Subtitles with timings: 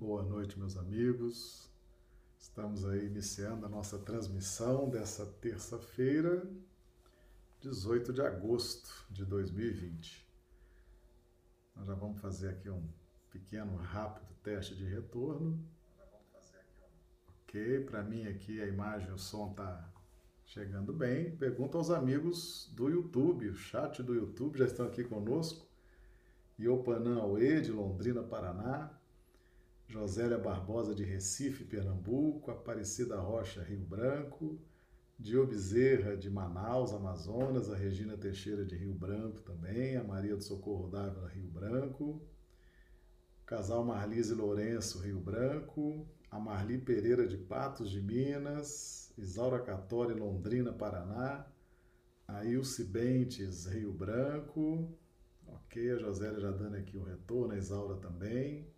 [0.00, 1.70] Boa noite, meus amigos.
[2.38, 6.50] Estamos aí iniciando a nossa transmissão dessa terça-feira,
[7.60, 10.26] 18 de agosto de 2020.
[11.76, 12.82] Nós já vamos fazer aqui um
[13.30, 15.62] pequeno, rápido teste de retorno.
[17.42, 19.86] Ok, para mim aqui a imagem o som tá
[20.46, 21.36] chegando bem.
[21.36, 25.68] Pergunta aos amigos do YouTube, o chat do YouTube já estão aqui conosco.
[26.58, 28.98] Iopanã Aue, de Londrina, Paraná.
[29.90, 34.56] Josélia Barbosa de Recife, Pernambuco, Aparecida Rocha, Rio Branco,
[35.18, 40.44] Dio Bezerra de Manaus, Amazonas, a Regina Teixeira de Rio Branco também, a Maria do
[40.44, 42.22] Socorro Dávila, Rio Branco,
[43.44, 50.72] casal Marlise Lourenço, Rio Branco, a Marli Pereira de Patos de Minas, Isaura Catori, Londrina,
[50.72, 51.44] Paraná,
[52.28, 54.88] a Ilse Bentes, Rio Branco,
[55.48, 58.68] ok, a Josélia já dando aqui o retorno, a Isaura também,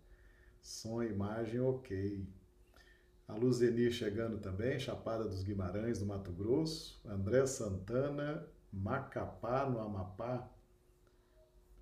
[0.63, 2.25] Som imagem ok.
[3.27, 7.01] A Luzeni chegando também, Chapada dos Guimarães, do Mato Grosso.
[7.05, 10.49] André Santana, Macapá, no Amapá.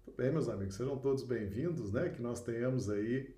[0.03, 2.09] Muito bem, meus amigos, sejam todos bem-vindos, né?
[2.09, 3.38] Que nós tenhamos aí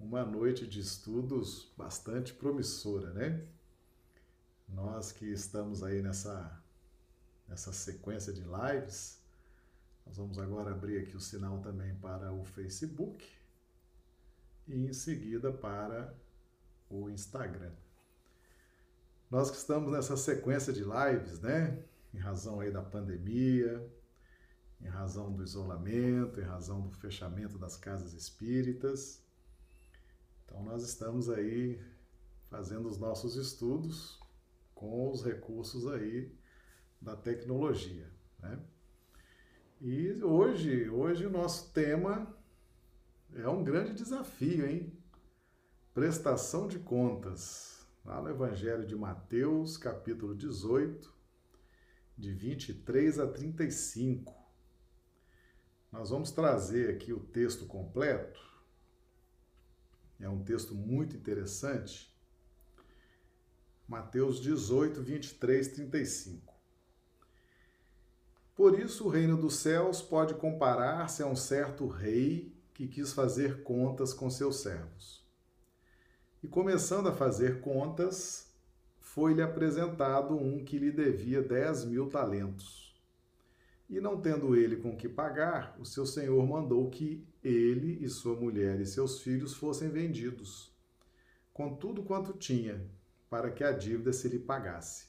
[0.00, 3.46] uma noite de estudos bastante promissora, né?
[4.68, 6.60] Nós que estamos aí nessa,
[7.46, 9.22] nessa sequência de lives,
[10.04, 13.35] nós vamos agora abrir aqui o sinal também para o Facebook
[14.66, 16.14] e em seguida para
[16.90, 17.72] o Instagram.
[19.30, 21.82] Nós que estamos nessa sequência de lives, né?
[22.14, 23.84] Em razão aí da pandemia,
[24.80, 29.22] em razão do isolamento, em razão do fechamento das casas espíritas.
[30.44, 31.80] Então nós estamos aí
[32.48, 34.20] fazendo os nossos estudos
[34.74, 36.32] com os recursos aí
[37.00, 38.58] da tecnologia, né?
[39.80, 42.34] E hoje, hoje o nosso tema
[43.42, 44.92] é um grande desafio, hein?
[45.92, 47.86] Prestação de contas.
[48.04, 51.12] Lá no Evangelho de Mateus, capítulo 18,
[52.16, 54.34] de 23 a 35.
[55.92, 58.40] Nós vamos trazer aqui o texto completo.
[60.18, 62.14] É um texto muito interessante.
[63.86, 66.54] Mateus 18, 23, 35.
[68.54, 73.62] Por isso, o reino dos céus pode comparar-se a um certo rei que quis fazer
[73.62, 75.24] contas com seus servos.
[76.42, 78.54] E começando a fazer contas,
[79.00, 82.94] foi-lhe apresentado um que lhe devia dez mil talentos.
[83.88, 88.36] E não tendo ele com que pagar, o seu senhor mandou que ele e sua
[88.36, 90.70] mulher e seus filhos fossem vendidos,
[91.54, 92.84] com tudo quanto tinha,
[93.30, 95.06] para que a dívida se lhe pagasse.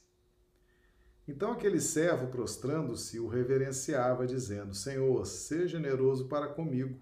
[1.26, 6.98] Então aquele servo, prostrando-se, o reverenciava, dizendo: Senhor, seja generoso para comigo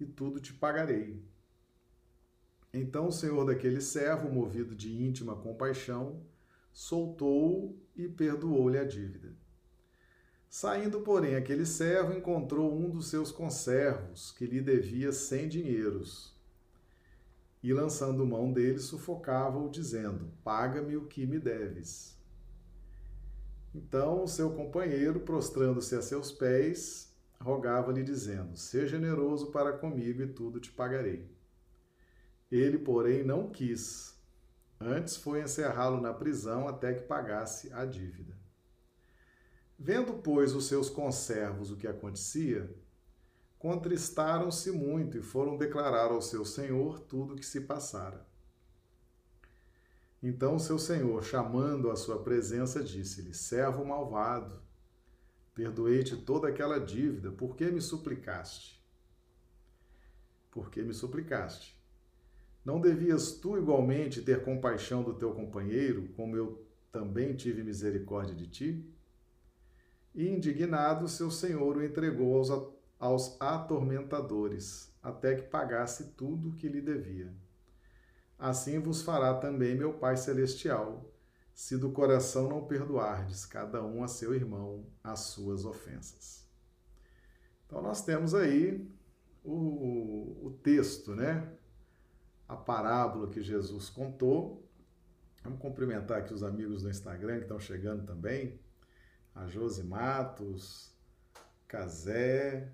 [0.00, 1.22] e tudo te pagarei.
[2.72, 6.22] Então o senhor daquele servo, movido de íntima compaixão,
[6.72, 9.34] soltou-o e perdoou-lhe a dívida.
[10.48, 16.34] Saindo, porém, aquele servo encontrou um dos seus conservos, que lhe devia cem dinheiros.
[17.62, 22.18] E, lançando mão dele, sufocava-o, dizendo: Paga-me o que me deves.
[23.72, 27.09] Então o seu companheiro, prostrando-se a seus pés,
[27.42, 31.28] rogava-lhe, dizendo: Seja generoso para comigo e tudo te pagarei.
[32.50, 34.18] Ele, porém, não quis.
[34.80, 38.36] Antes foi encerrá-lo na prisão até que pagasse a dívida.
[39.78, 42.74] Vendo, pois, os seus conservos o que acontecia,
[43.58, 48.26] contristaram-se muito e foram declarar ao seu senhor tudo o que se passara.
[50.22, 54.60] Então seu senhor, chamando a sua presença, disse-lhe: Servo malvado,
[55.60, 58.82] Perdoei-te toda aquela dívida, por que me suplicaste?
[60.50, 61.78] Por que me suplicaste?
[62.64, 68.46] Não devias tu igualmente ter compaixão do teu companheiro, como eu também tive misericórdia de
[68.46, 68.90] ti?
[70.14, 72.50] E indignado, seu senhor o entregou aos,
[72.98, 77.34] aos atormentadores, até que pagasse tudo o que lhe devia.
[78.38, 81.12] Assim vos fará também meu Pai Celestial,
[81.60, 86.48] se do coração não perdoardes cada um a seu irmão as suas ofensas.
[87.66, 88.90] Então nós temos aí
[89.44, 91.52] o, o texto, né?
[92.48, 94.66] A parábola que Jesus contou.
[95.44, 98.58] Vamos cumprimentar aqui os amigos do Instagram que estão chegando também.
[99.34, 100.96] A Josi Matos,
[101.68, 102.72] Cazé,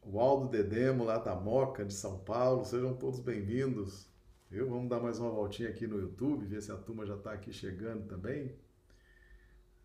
[0.00, 2.64] o Aldo Dedemo lá da Moca, de São Paulo.
[2.64, 4.09] Sejam todos bem-vindos.
[4.50, 4.68] Viu?
[4.68, 7.52] Vamos dar mais uma voltinha aqui no YouTube, ver se a turma já está aqui
[7.52, 8.52] chegando também.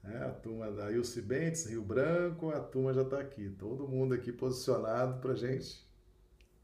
[0.04, 3.48] É, a turma da Ilse Bentes, Rio Branco, a turma já está aqui.
[3.60, 5.88] Todo mundo aqui posicionado para gente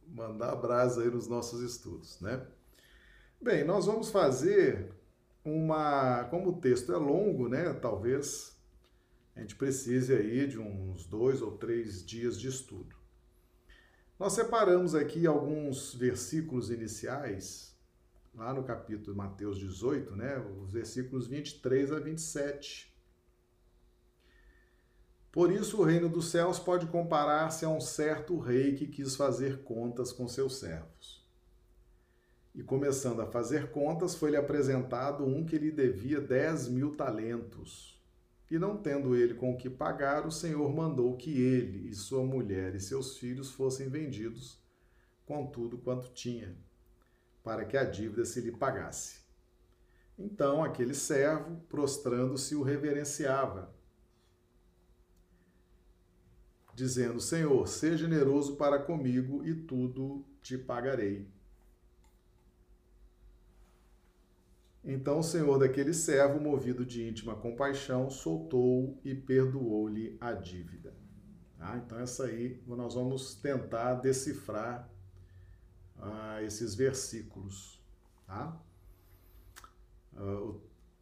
[0.07, 2.43] mandar brasa aí nos nossos estudos, né?
[3.39, 4.91] Bem, nós vamos fazer
[5.45, 7.71] uma, como o texto é longo, né?
[7.71, 8.59] Talvez
[9.35, 12.95] a gente precise aí de uns dois ou três dias de estudo.
[14.17, 17.70] Nós separamos aqui alguns versículos iniciais,
[18.33, 20.37] lá no capítulo Mateus 18, né?
[20.61, 22.91] Os versículos 23 a 27.
[25.31, 29.63] Por isso, o reino dos céus pode comparar-se a um certo rei que quis fazer
[29.63, 31.25] contas com seus servos.
[32.53, 37.97] E começando a fazer contas, foi-lhe apresentado um que lhe devia dez mil talentos.
[38.49, 42.25] E não tendo ele com o que pagar, o Senhor mandou que ele e sua
[42.25, 44.59] mulher e seus filhos fossem vendidos
[45.25, 46.57] com tudo quanto tinha,
[47.43, 49.21] para que a dívida se lhe pagasse.
[50.17, 53.73] Então aquele servo, prostrando-se, o reverenciava,
[56.73, 61.27] dizendo: Senhor, seja generoso para comigo e tudo te pagarei.
[64.83, 70.93] Então o senhor daquele servo, movido de íntima compaixão, soltou e perdoou-lhe a dívida.
[71.59, 74.90] Ah, então, essa aí nós vamos tentar decifrar
[76.01, 77.79] ah, esses versículos.
[78.25, 78.59] Tá?
[80.17, 80.53] Ah,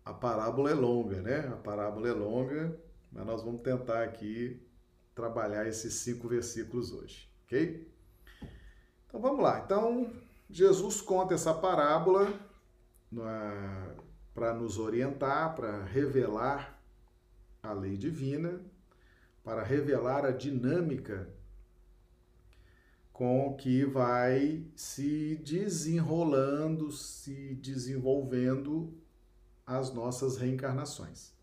[0.05, 1.47] a parábola é longa, né?
[1.47, 2.77] A parábola é longa,
[3.11, 4.61] mas nós vamos tentar aqui
[5.13, 7.91] trabalhar esses cinco versículos hoje, ok?
[9.07, 9.61] Então vamos lá.
[9.65, 10.11] Então,
[10.49, 12.33] Jesus conta essa parábola
[14.33, 16.79] para nos orientar, para revelar
[17.61, 18.61] a lei divina,
[19.43, 21.29] para revelar a dinâmica
[23.19, 28.97] com que vai se desenrolando, se desenvolvendo
[29.65, 31.33] as nossas reencarnações.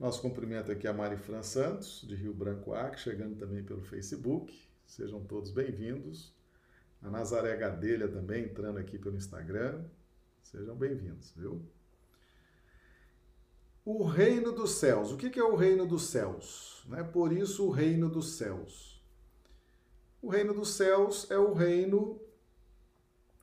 [0.00, 4.58] Nosso cumprimento aqui a Mari Fran Santos, de Rio Branco Acre, chegando também pelo Facebook.
[4.86, 6.34] Sejam todos bem-vindos.
[7.02, 9.84] A Nazaré Gadelha também entrando aqui pelo Instagram.
[10.42, 11.62] Sejam bem-vindos, viu?
[13.84, 15.12] O reino dos céus.
[15.12, 16.82] O que é o reino dos céus?
[16.88, 17.04] Né?
[17.04, 18.93] Por isso, o reino dos céus.
[20.24, 22.18] O reino dos céus é o reino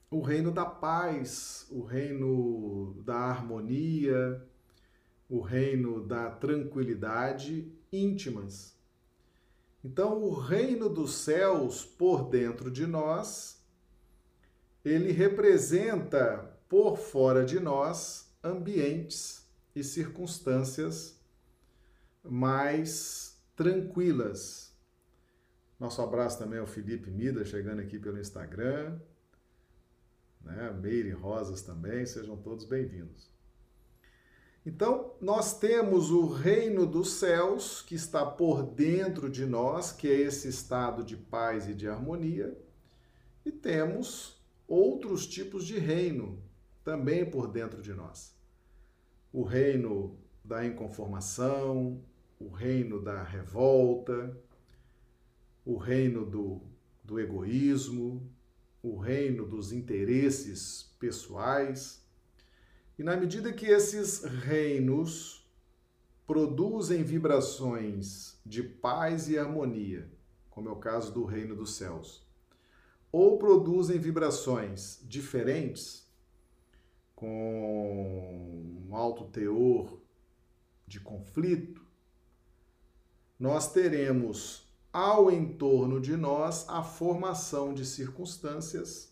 [0.09, 4.43] o reino da paz, o reino da harmonia,
[5.29, 8.75] o reino da tranquilidade íntimas.
[9.85, 13.63] Então, o reino dos céus por dentro de nós,
[14.83, 21.15] ele representa por fora de nós ambientes e circunstâncias
[22.23, 24.70] mais tranquilas.
[25.81, 28.99] Nosso abraço também ao Felipe Mida, chegando aqui pelo Instagram.
[30.39, 30.69] Né?
[30.79, 33.31] Meire Rosas também, sejam todos bem-vindos.
[34.63, 40.13] Então, nós temos o reino dos céus que está por dentro de nós, que é
[40.13, 42.55] esse estado de paz e de harmonia,
[43.43, 46.37] e temos outros tipos de reino,
[46.83, 48.35] também por dentro de nós.
[49.33, 51.99] O reino da inconformação,
[52.39, 54.37] o reino da revolta,
[55.65, 56.61] o reino do,
[57.03, 58.29] do egoísmo,
[58.81, 62.03] o reino dos interesses pessoais.
[62.97, 65.47] E na medida que esses reinos
[66.25, 70.09] produzem vibrações de paz e harmonia,
[70.49, 72.25] como é o caso do reino dos céus,
[73.11, 76.09] ou produzem vibrações diferentes,
[77.15, 80.01] com um alto teor
[80.87, 81.85] de conflito,
[83.39, 84.60] nós teremos
[84.91, 89.11] ao entorno de nós a formação de circunstâncias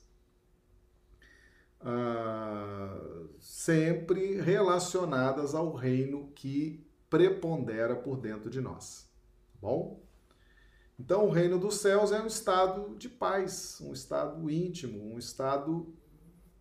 [1.82, 3.00] ah,
[3.40, 9.10] sempre relacionadas ao reino que prepondera por dentro de nós.
[9.54, 10.02] Tá bom?
[11.00, 15.94] Então, o reino dos céus é um estado de paz, um estado íntimo, um estado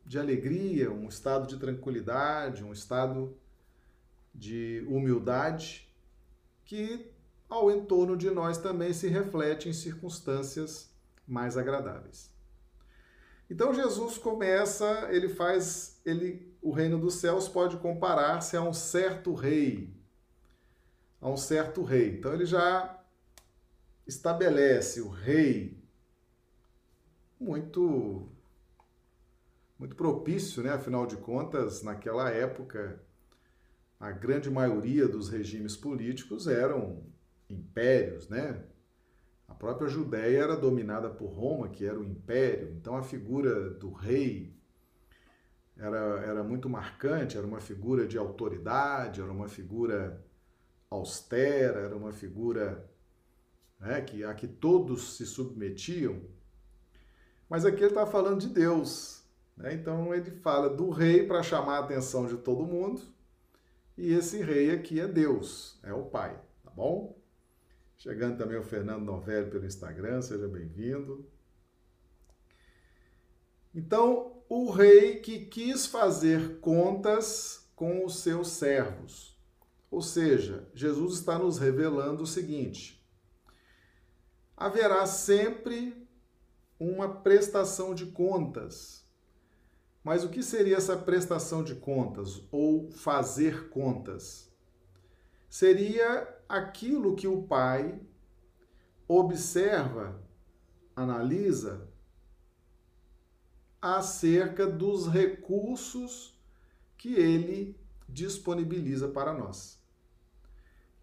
[0.06, 3.36] de alegria, um estado de tranquilidade, um estado
[4.32, 5.92] de humildade
[6.64, 7.10] que
[7.48, 10.90] ao entorno de nós também se reflete em circunstâncias
[11.26, 12.30] mais agradáveis.
[13.50, 19.32] Então Jesus começa, ele faz, ele o reino dos céus pode comparar-se a um certo
[19.32, 19.94] rei,
[21.20, 22.18] a um certo rei.
[22.18, 23.02] Então ele já
[24.06, 25.82] estabelece o rei
[27.40, 28.28] muito
[29.78, 30.72] muito propício, né?
[30.72, 33.00] Afinal de contas, naquela época,
[34.00, 37.04] a grande maioria dos regimes políticos eram
[37.48, 38.64] impérios, né?
[39.46, 42.70] A própria Judéia era dominada por Roma, que era o império.
[42.72, 44.54] Então a figura do rei
[45.76, 50.22] era, era muito marcante, era uma figura de autoridade, era uma figura
[50.90, 52.88] austera, era uma figura
[53.80, 56.20] né, que, a que todos se submetiam.
[57.48, 59.24] Mas aqui ele está falando de Deus.
[59.56, 59.74] Né?
[59.74, 63.00] Então ele fala do rei para chamar a atenção de todo mundo.
[63.96, 67.17] E esse rei aqui é Deus, é o Pai, tá bom?
[67.98, 71.28] Chegando também o Fernando Novelli pelo Instagram, seja bem-vindo.
[73.74, 79.36] Então, o rei que quis fazer contas com os seus servos.
[79.90, 83.04] Ou seja, Jesus está nos revelando o seguinte:
[84.56, 86.06] haverá sempre
[86.78, 89.04] uma prestação de contas.
[90.04, 94.48] Mas o que seria essa prestação de contas ou fazer contas?
[95.50, 98.00] Seria aquilo que o pai
[99.06, 100.20] observa,
[100.96, 101.88] analisa
[103.80, 106.36] acerca dos recursos
[106.96, 107.78] que ele
[108.08, 109.78] disponibiliza para nós.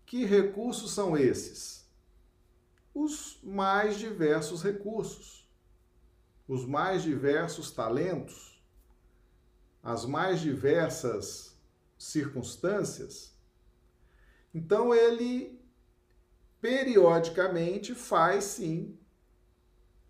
[0.05, 1.85] Que recursos são esses?
[2.93, 5.49] Os mais diversos recursos,
[6.47, 8.63] os mais diversos talentos,
[9.81, 11.55] as mais diversas
[11.97, 13.34] circunstâncias.
[14.55, 15.61] Então ele
[16.61, 18.97] periodicamente faz sim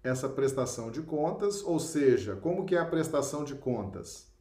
[0.03, 4.31] essa prestação de contas, ou seja, como que é a prestação de contas?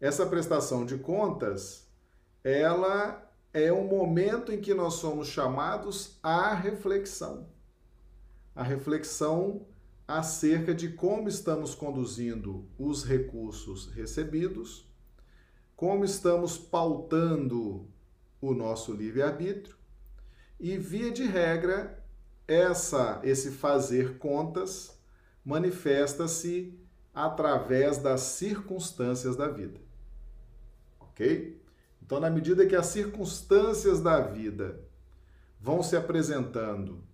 [0.00, 1.90] Essa prestação de contas,
[2.44, 7.48] ela é um momento em que nós somos chamados à reflexão.
[8.54, 9.66] A reflexão
[10.06, 14.88] acerca de como estamos conduzindo os recursos recebidos,
[15.74, 17.90] como estamos pautando
[18.40, 19.76] o nosso livre-arbítrio
[20.58, 22.02] e, via de regra,
[22.46, 24.98] essa esse fazer contas
[25.44, 26.78] manifesta-se
[27.14, 29.80] através das circunstâncias da vida.
[31.00, 31.60] OK?
[32.02, 34.80] Então, na medida que as circunstâncias da vida
[35.60, 37.04] vão se apresentando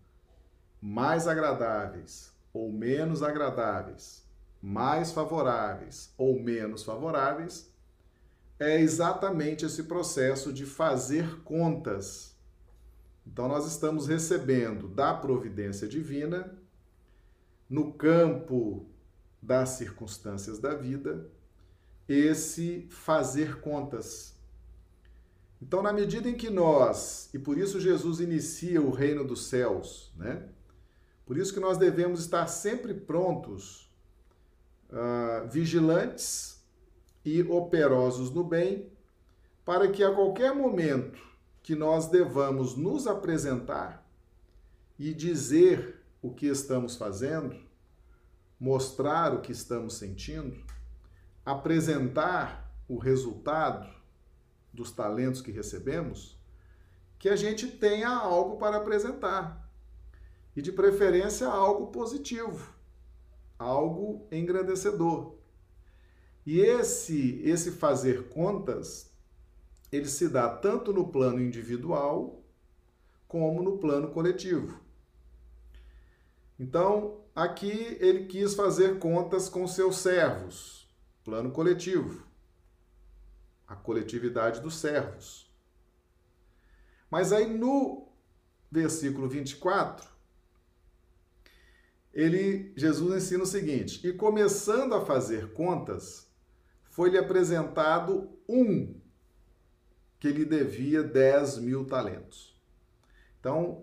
[0.81, 4.23] mais agradáveis ou menos agradáveis,
[4.63, 7.74] mais favoráveis ou menos favoráveis,
[8.59, 12.35] é exatamente esse processo de fazer contas
[13.27, 16.57] então, nós estamos recebendo da providência divina,
[17.69, 18.87] no campo
[19.41, 21.31] das circunstâncias da vida,
[22.07, 24.35] esse fazer contas.
[25.61, 30.13] Então, na medida em que nós, e por isso Jesus inicia o reino dos céus,
[30.17, 30.47] né?
[31.25, 33.91] Por isso que nós devemos estar sempre prontos,
[34.91, 36.54] uh, vigilantes
[37.25, 38.93] e operosos no bem,
[39.65, 41.19] para que a qualquer momento
[41.63, 44.07] que nós devamos nos apresentar
[44.99, 47.57] e dizer o que estamos fazendo,
[48.61, 50.57] mostrar o que estamos sentindo,
[51.45, 53.89] apresentar o resultado
[54.73, 56.39] dos talentos que recebemos,
[57.19, 59.65] que a gente tenha algo para apresentar.
[60.57, 62.73] E de preferência algo positivo,
[63.59, 65.35] algo engrandecedor.
[66.47, 69.11] E esse esse fazer contas
[69.91, 72.43] ele se dá tanto no plano individual
[73.29, 74.81] como no plano coletivo.
[76.59, 80.89] Então, aqui ele quis fazer contas com seus servos,
[81.25, 82.25] plano coletivo,
[83.67, 85.51] a coletividade dos servos.
[87.11, 88.09] Mas aí no
[88.71, 90.09] versículo 24,
[92.13, 96.29] ele Jesus ensina o seguinte: "E começando a fazer contas,
[96.95, 98.95] foi-lhe apresentado um
[100.21, 102.57] que lhe devia 10 mil talentos.
[103.41, 103.83] Então,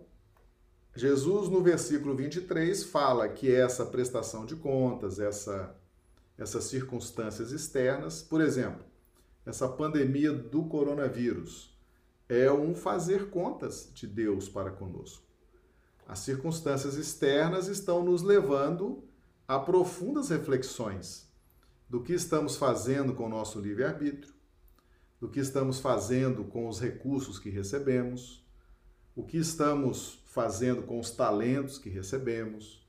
[0.96, 5.75] Jesus, no versículo 23, fala que essa prestação de contas, essa,
[6.38, 8.86] essas circunstâncias externas, por exemplo,
[9.46, 11.77] essa pandemia do coronavírus,
[12.30, 15.25] é um fazer contas de Deus para conosco.
[16.08, 19.03] As circunstâncias externas estão nos levando
[19.46, 21.30] a profundas reflexões
[21.91, 24.33] do que estamos fazendo com o nosso livre-arbítrio,
[25.19, 28.48] do que estamos fazendo com os recursos que recebemos,
[29.13, 32.88] o que estamos fazendo com os talentos que recebemos,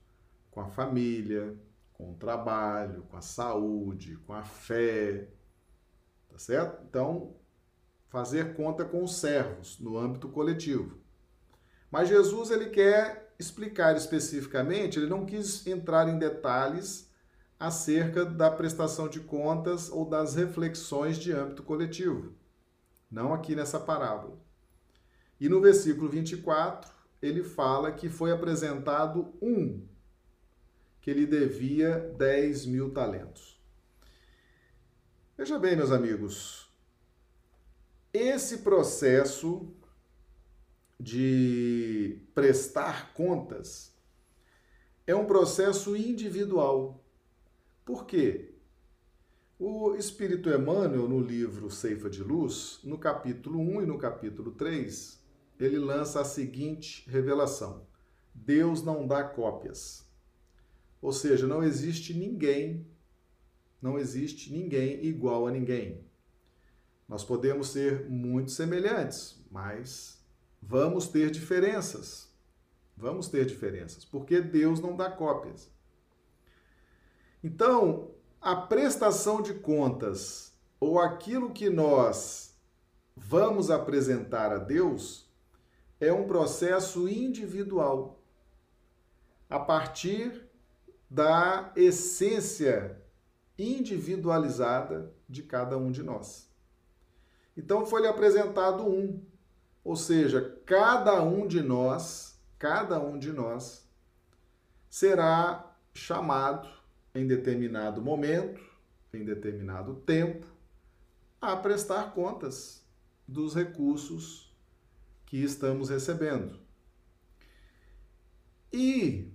[0.49, 1.53] com a família,
[1.91, 5.27] com o trabalho, com a saúde, com a fé,
[6.29, 6.81] tá certo?
[6.89, 7.35] Então,
[8.07, 10.97] fazer conta com os servos no âmbito coletivo.
[11.91, 17.11] Mas Jesus ele quer explicar especificamente, ele não quis entrar em detalhes
[17.63, 22.33] acerca da prestação de contas ou das reflexões de âmbito coletivo.
[23.09, 24.37] Não aqui nessa parábola.
[25.39, 26.91] E no versículo 24,
[27.21, 29.87] ele fala que foi apresentado um
[30.99, 33.57] que ele devia 10 mil talentos.
[35.37, 36.69] Veja bem, meus amigos,
[38.11, 39.73] esse processo
[40.99, 43.95] de prestar contas
[45.07, 47.02] é um processo individual
[47.85, 48.53] Por quê?
[49.59, 55.21] O Espírito Emmanuel, no livro Ceifa de Luz, no capítulo 1 e no capítulo 3,
[55.59, 57.85] ele lança a seguinte revelação:
[58.33, 60.09] Deus não dá cópias.
[61.01, 62.87] Ou seja, não existe ninguém,
[63.81, 66.05] não existe ninguém igual a ninguém.
[67.07, 70.23] Nós podemos ser muito semelhantes, mas
[70.61, 72.31] vamos ter diferenças.
[72.95, 75.72] Vamos ter diferenças, porque Deus não dá cópias.
[77.43, 82.55] Então, a prestação de contas ou aquilo que nós
[83.15, 85.29] vamos apresentar a Deus
[85.99, 88.19] é um processo individual,
[89.49, 90.49] a partir
[91.09, 93.01] da essência
[93.57, 96.49] individualizada de cada um de nós.
[97.55, 99.23] Então foi-lhe apresentado um,
[99.83, 103.87] ou seja, cada um de nós, cada um de nós
[104.89, 106.82] será chamado
[107.15, 108.61] em determinado momento,
[109.13, 110.47] em determinado tempo,
[111.39, 112.83] a prestar contas
[113.27, 114.55] dos recursos
[115.25, 116.59] que estamos recebendo.
[118.71, 119.31] E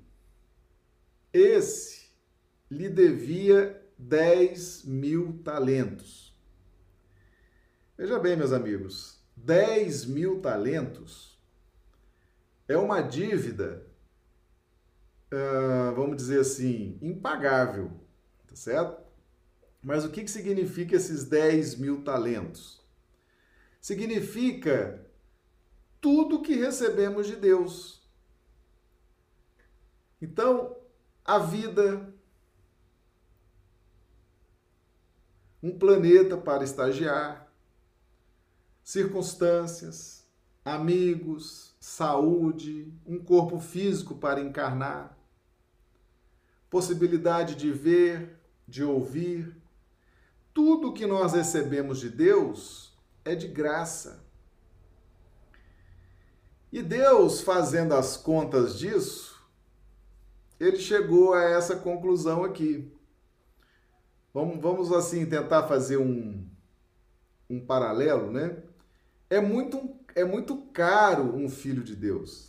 [1.32, 2.08] esse
[2.70, 6.37] lhe devia 10 mil talentos.
[7.97, 11.38] Veja bem, meus amigos, 10 mil talentos
[12.66, 13.88] é uma dívida
[15.32, 17.90] uh, vamos dizer assim, impagável,
[18.47, 19.02] tá certo?
[19.82, 22.85] Mas o que, que significa esses 10 mil talentos?
[23.80, 25.06] Significa
[26.00, 28.06] tudo que recebemos de Deus.
[30.20, 30.76] Então,
[31.25, 32.12] a vida,
[35.62, 37.52] um planeta para estagiar,
[38.82, 40.26] circunstâncias,
[40.64, 45.18] amigos, saúde, um corpo físico para encarnar,
[46.71, 49.57] possibilidade de ver, de ouvir.
[50.52, 52.93] Tudo que nós recebemos de Deus
[53.25, 54.25] é de graça.
[56.71, 59.43] E Deus, fazendo as contas disso,
[60.61, 62.93] ele chegou a essa conclusão aqui.
[64.35, 66.47] Vamos, vamos assim tentar fazer um,
[67.49, 68.63] um paralelo, né?
[69.31, 72.48] É muito, é muito caro um filho de Deus.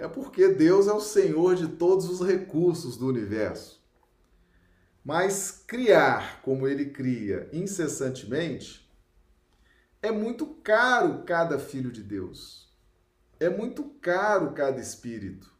[0.00, 3.84] É porque Deus é o Senhor de todos os recursos do universo.
[5.04, 8.90] Mas criar como ele cria incessantemente
[10.00, 12.72] é muito caro cada filho de Deus.
[13.38, 15.54] É muito caro cada espírito.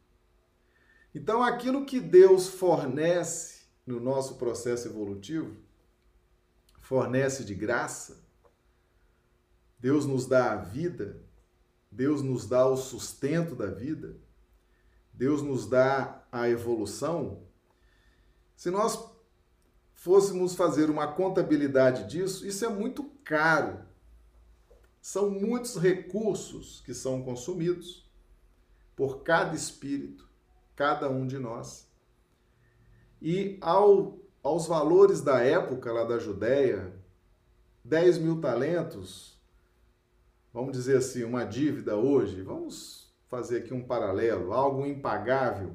[1.13, 5.55] Então, aquilo que Deus fornece no nosso processo evolutivo,
[6.79, 8.27] fornece de graça,
[9.77, 11.23] Deus nos dá a vida,
[11.91, 14.19] Deus nos dá o sustento da vida
[15.21, 17.43] Deus nos dá a evolução,
[18.55, 19.07] se nós
[19.93, 23.85] fôssemos fazer uma contabilidade disso, isso é muito caro.
[24.99, 28.09] São muitos recursos que são consumidos
[28.95, 30.27] por cada espírito,
[30.75, 31.87] cada um de nós.
[33.21, 36.99] E ao, aos valores da época lá da Judéia,
[37.83, 39.39] 10 mil talentos,
[40.51, 43.00] vamos dizer assim, uma dívida hoje, vamos
[43.31, 45.73] fazer aqui um paralelo, algo impagável.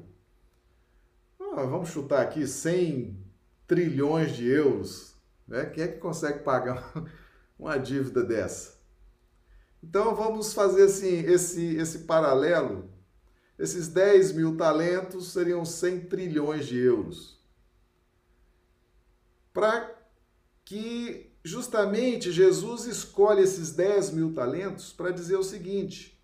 [1.39, 3.17] Ah, vamos chutar aqui 100
[3.65, 5.15] trilhões de euros.
[5.47, 5.65] Né?
[5.65, 6.93] Quem é que consegue pagar
[7.57, 8.77] uma dívida dessa?
[9.81, 12.91] Então vamos fazer assim, esse, esse paralelo.
[13.57, 17.43] Esses 10 mil talentos seriam 100 trilhões de euros.
[19.51, 19.97] Para
[20.63, 26.16] que justamente Jesus escolhe esses 10 mil talentos para dizer o seguinte: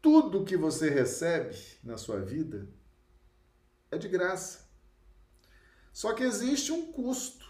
[0.00, 2.68] tudo que você recebe na sua vida
[3.90, 4.68] é de graça.
[5.92, 7.46] Só que existe um custo.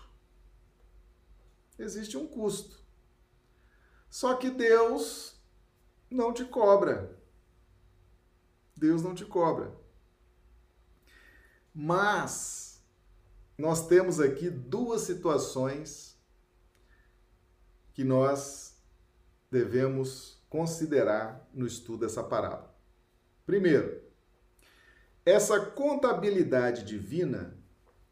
[1.79, 2.79] Existe um custo.
[4.09, 5.37] Só que Deus
[6.11, 7.17] não te cobra.
[8.77, 9.77] Deus não te cobra.
[11.75, 12.83] Mas
[13.57, 16.17] nós temos aqui duas situações
[17.93, 18.77] que nós
[19.51, 22.75] devemos considerar no estudo dessa parábola.
[23.45, 24.03] Primeiro,
[25.25, 27.57] essa contabilidade divina,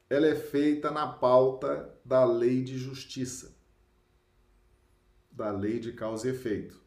[0.09, 3.57] ela é feita na pauta da lei de justiça,
[5.31, 6.81] da lei de causa e efeito.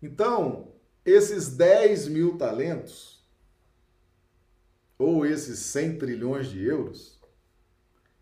[0.00, 0.72] Então,
[1.04, 3.24] esses 10 mil talentos,
[4.98, 7.20] ou esses 100 trilhões de euros,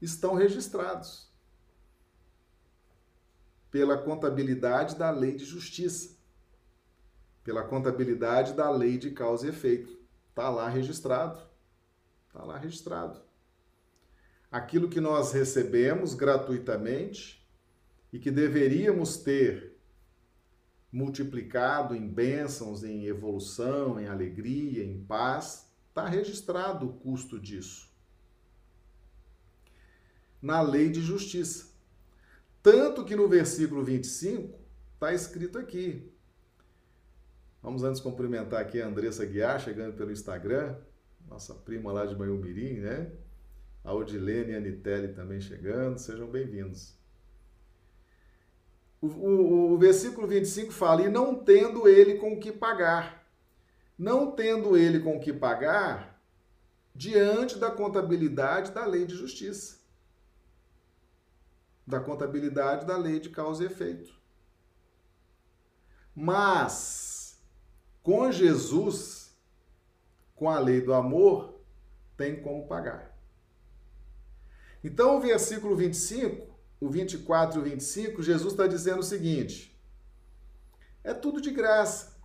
[0.01, 1.30] estão registrados
[3.71, 6.17] pela contabilidade da lei de justiça,
[7.45, 9.99] pela contabilidade da lei de causa e efeito.
[10.31, 11.41] Está lá registrado.
[12.27, 13.21] Está lá registrado.
[14.51, 17.47] Aquilo que nós recebemos gratuitamente
[18.13, 19.77] e que deveríamos ter
[20.93, 27.89] multiplicado em bênçãos, em evolução, em alegria, em paz, está registrado o custo disso.
[30.43, 31.70] Na lei de justiça.
[32.63, 34.59] Tanto que no versículo 25
[34.95, 36.13] está escrito aqui.
[37.63, 40.77] Vamos antes cumprimentar aqui a Andressa Guiar, chegando pelo Instagram,
[41.29, 43.11] nossa prima lá de Mirim, né?
[43.83, 46.99] A Odilene e a Anitelli também chegando, sejam bem-vindos.
[49.01, 53.27] O, o, o, versículo 25 fala: E não tendo ele com o que pagar.
[53.99, 56.23] Não tendo ele com o que pagar,
[56.95, 59.80] diante da contabilidade da lei de justiça.
[61.91, 64.19] Da contabilidade da lei de causa e efeito.
[66.15, 67.39] Mas,
[68.03, 69.37] com Jesus,
[70.35, 71.61] com a lei do amor,
[72.17, 73.15] tem como pagar.
[74.83, 76.51] Então, o versículo 25
[76.81, 79.79] o 24 e o 25, Jesus está dizendo o seguinte:
[81.05, 82.19] é tudo de graça.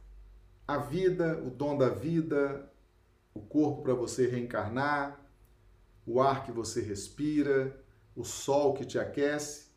[0.67, 2.71] A vida, o dom da vida,
[3.33, 5.19] o corpo para você reencarnar,
[6.07, 7.79] o ar que você respira,
[8.15, 9.67] o sol que te aquece,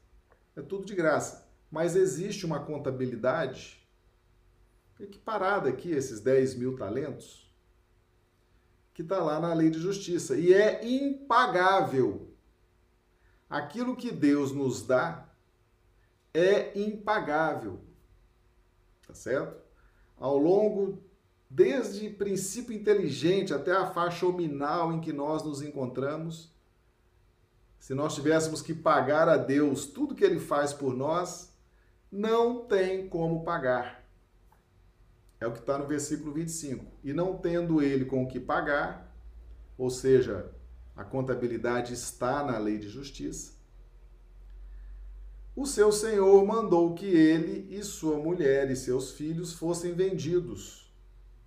[0.54, 1.48] é tudo de graça.
[1.70, 3.86] Mas existe uma contabilidade
[4.98, 7.50] equiparada aqui, esses 10 mil talentos,
[8.94, 10.36] que está lá na lei de justiça.
[10.36, 12.28] E é impagável
[13.48, 15.26] aquilo que Deus nos dá
[16.34, 17.80] é impagável.
[19.06, 19.56] Tá certo?
[20.18, 21.02] Ao longo,
[21.48, 26.52] desde princípio inteligente até a faixa nominal em que nós nos encontramos,
[27.88, 31.50] se nós tivéssemos que pagar a Deus tudo que ele faz por nós,
[32.12, 34.06] não tem como pagar.
[35.40, 36.84] É o que está no versículo 25.
[37.02, 39.10] E não tendo ele com o que pagar,
[39.78, 40.52] ou seja,
[40.94, 43.54] a contabilidade está na lei de justiça.
[45.56, 50.94] O seu senhor mandou que ele e sua mulher e seus filhos fossem vendidos,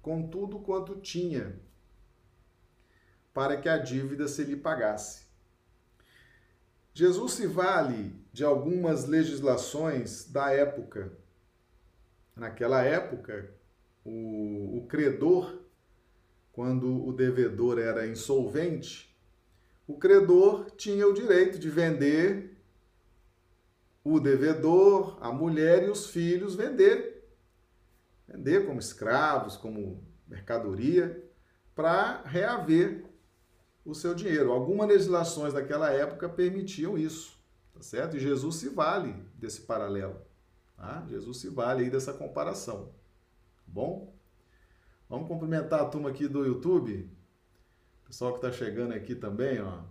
[0.01, 1.61] com tudo quanto tinha,
[3.31, 5.29] para que a dívida se lhe pagasse.
[6.93, 11.11] Jesus se vale de algumas legislações da época.
[12.35, 13.53] Naquela época,
[14.03, 15.61] o, o credor,
[16.51, 19.15] quando o devedor era insolvente,
[19.87, 22.57] o credor tinha o direito de vender
[24.03, 27.29] o devedor, a mulher e os filhos vender.
[28.27, 31.23] Vender como escravos, como mercadoria,
[31.75, 33.05] para reaver
[33.85, 34.51] o seu dinheiro.
[34.51, 37.37] Algumas legislações daquela época permitiam isso,
[37.73, 38.17] tá certo?
[38.17, 40.19] E Jesus se vale desse paralelo.
[40.75, 41.05] Tá?
[41.07, 42.93] Jesus se vale aí dessa comparação.
[43.55, 44.15] Tá bom?
[45.09, 47.09] Vamos cumprimentar a turma aqui do YouTube.
[48.05, 49.83] Pessoal que está chegando aqui também, ó.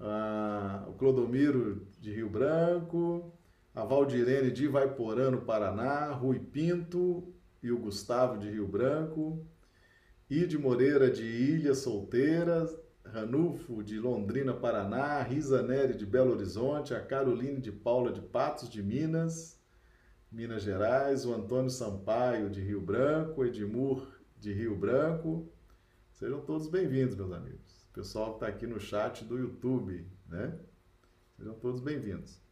[0.00, 3.32] Ah, o Clodomiro de Rio Branco,
[3.74, 9.44] a Valdirene de Vaiporã, no Paraná, Rui Pinto e o Gustavo de Rio Branco,
[10.30, 12.68] Ide Moreira de Ilha Solteira,
[13.12, 18.68] Ranulfo de Londrina, Paraná, Risa Neri de Belo Horizonte, a Caroline de Paula de Patos
[18.68, 19.60] de Minas,
[20.30, 24.06] Minas Gerais, o Antônio Sampaio de Rio Branco, Edmur
[24.38, 25.50] de Rio Branco,
[26.18, 27.86] Sejam todos bem-vindos, meus amigos.
[27.90, 30.58] O pessoal que está aqui no chat do YouTube, né?
[31.36, 32.42] Sejam todos bem-vindos.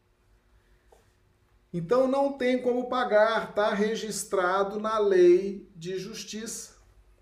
[1.73, 6.77] Então não tem como pagar, está registrado na lei de justiça,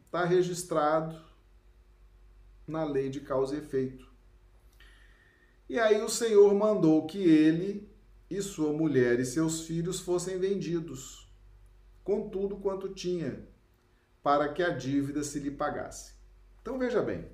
[0.04, 1.18] está registrado
[2.66, 4.12] na lei de causa e efeito.
[5.68, 7.88] E aí o Senhor mandou que ele
[8.28, 11.30] e sua mulher e seus filhos fossem vendidos,
[12.02, 13.46] com tudo quanto tinha,
[14.22, 16.14] para que a dívida se lhe pagasse.
[16.60, 17.28] Então veja bem.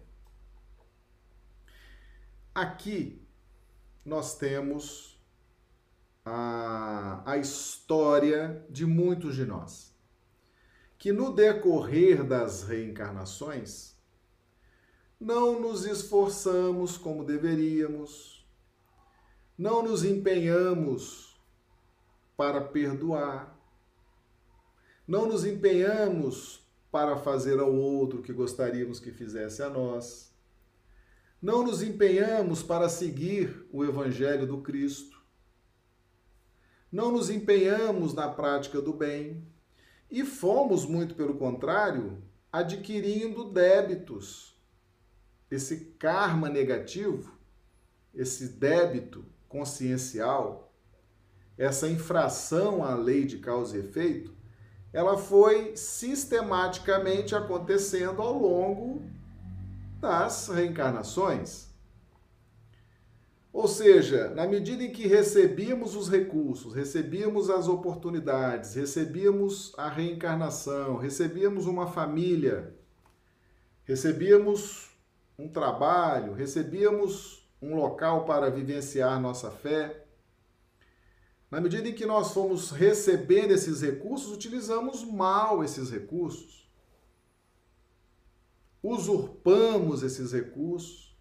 [2.55, 3.23] Aqui
[4.05, 5.21] nós temos
[6.25, 9.95] a, a história de muitos de nós,
[10.99, 13.97] que no decorrer das reencarnações
[15.21, 18.43] não nos esforçamos como deveríamos,
[19.57, 21.39] não nos empenhamos
[22.37, 23.55] para perdoar,
[25.07, 30.33] não nos empenhamos para fazer ao outro o que gostaríamos que fizesse a nós.
[31.43, 35.23] Não nos empenhamos para seguir o Evangelho do Cristo.
[36.91, 39.47] Não nos empenhamos na prática do bem.
[40.11, 44.50] E fomos, muito pelo contrário, adquirindo débitos.
[45.51, 47.37] Esse karma negativo,
[48.15, 50.73] esse débito consciencial,
[51.59, 54.33] essa infração à lei de causa e efeito,
[54.93, 59.03] ela foi sistematicamente acontecendo ao longo
[60.01, 61.69] das reencarnações.
[63.53, 70.97] Ou seja, na medida em que recebíamos os recursos, recebíamos as oportunidades, recebíamos a reencarnação,
[70.97, 72.75] recebíamos uma família,
[73.85, 74.90] recebíamos
[75.41, 80.07] um trabalho, recebíamos um local para vivenciar nossa fé,
[81.51, 86.71] na medida em que nós fomos recebendo esses recursos, utilizamos mal esses recursos,
[88.83, 91.19] usurpamos esses recursos,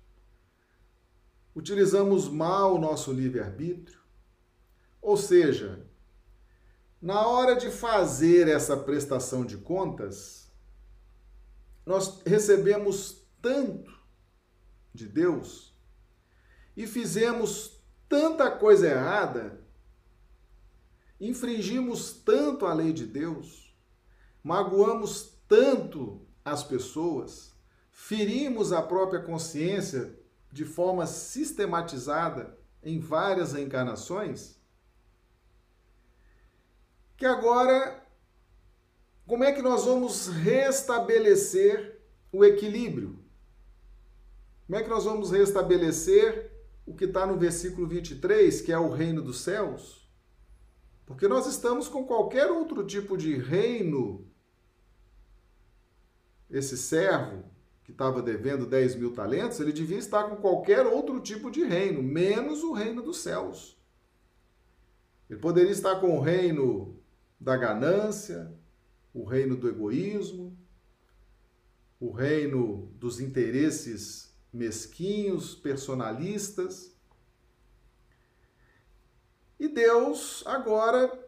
[1.55, 3.99] utilizamos mal o nosso livre-arbítrio.
[5.01, 5.85] Ou seja,
[7.01, 10.51] na hora de fazer essa prestação de contas,
[11.85, 13.98] nós recebemos tanto
[14.93, 15.73] de Deus
[16.75, 19.59] e fizemos tanta coisa errada
[21.19, 23.75] infringimos tanto a lei de Deus,
[24.41, 27.53] magoamos tanto as pessoas,
[27.91, 30.17] ferimos a própria consciência
[30.51, 34.55] de forma sistematizada em várias reencarnações,
[37.17, 38.01] que agora
[39.27, 43.18] como é que nós vamos restabelecer o equilíbrio?
[44.69, 46.51] Como é que nós vamos restabelecer
[46.85, 50.07] o que está no versículo 23, que é o reino dos céus?
[51.07, 54.27] Porque nós estamos com qualquer outro tipo de reino.
[56.51, 57.45] Esse servo
[57.83, 62.03] que estava devendo 10 mil talentos, ele devia estar com qualquer outro tipo de reino,
[62.03, 63.75] menos o reino dos céus.
[65.27, 66.95] Ele poderia estar com o reino
[67.39, 68.55] da ganância,
[69.15, 70.55] o reino do egoísmo,
[71.99, 76.95] o reino dos interesses mesquinhos, personalistas.
[79.59, 81.27] E Deus agora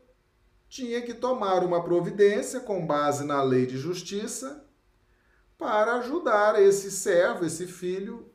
[0.70, 4.66] tinha que tomar uma providência com base na lei de justiça
[5.58, 8.32] para ajudar esse servo, esse filho,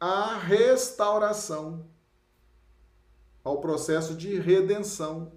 [0.00, 1.88] à restauração,
[3.44, 5.32] ao processo de redenção,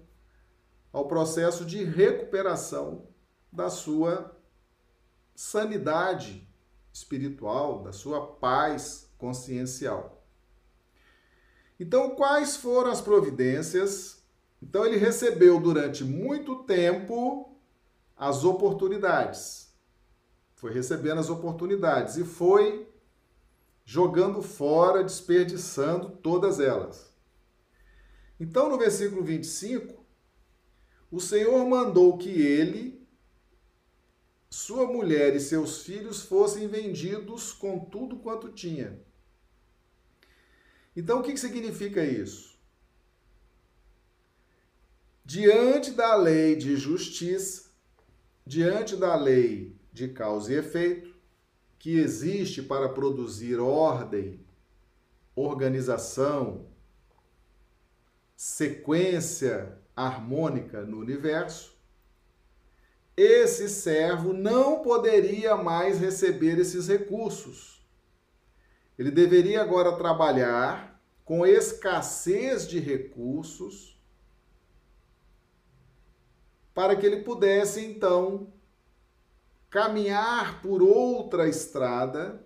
[0.92, 3.06] ao processo de recuperação
[3.52, 4.34] da sua
[5.34, 6.48] sanidade
[6.96, 10.24] espiritual, da sua paz consciencial.
[11.78, 14.24] Então, quais foram as providências?
[14.62, 17.54] Então, ele recebeu durante muito tempo
[18.16, 19.70] as oportunidades.
[20.54, 22.88] Foi recebendo as oportunidades e foi
[23.84, 27.14] jogando fora, desperdiçando todas elas.
[28.40, 30.02] Então, no versículo 25,
[31.10, 32.95] o Senhor mandou que ele,
[34.56, 38.98] sua mulher e seus filhos fossem vendidos com tudo quanto tinha
[40.96, 42.56] então, o que significa isso?
[45.22, 47.70] Diante da lei de justiça,
[48.46, 51.14] diante da lei de causa e efeito,
[51.78, 54.40] que existe para produzir ordem,
[55.34, 56.66] organização,
[58.34, 61.75] sequência harmônica no universo,
[63.16, 67.76] esse servo não poderia mais receber esses recursos
[68.98, 74.00] ele deveria agora trabalhar com escassez de recursos
[76.72, 78.52] para que ele pudesse então
[79.68, 82.42] caminhar por outra estrada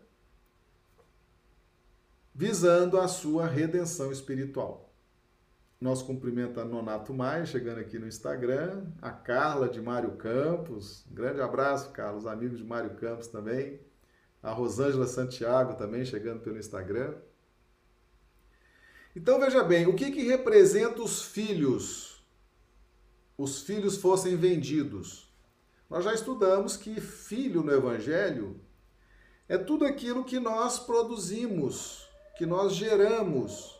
[2.35, 4.89] visando a sua redenção espiritual.
[5.80, 11.40] Nós cumprimentamos a Nonato Maia, chegando aqui no Instagram, a Carla de Mário Campos, grande
[11.40, 13.80] abraço, Carlos, amigos de Mário Campos também,
[14.42, 17.14] a Rosângela Santiago também chegando pelo Instagram.
[19.16, 22.22] Então veja bem, o que, que representa os filhos?
[23.38, 25.32] Os filhos fossem vendidos.
[25.88, 28.60] Nós já estudamos que filho no Evangelho
[29.48, 33.79] é tudo aquilo que nós produzimos, que nós geramos.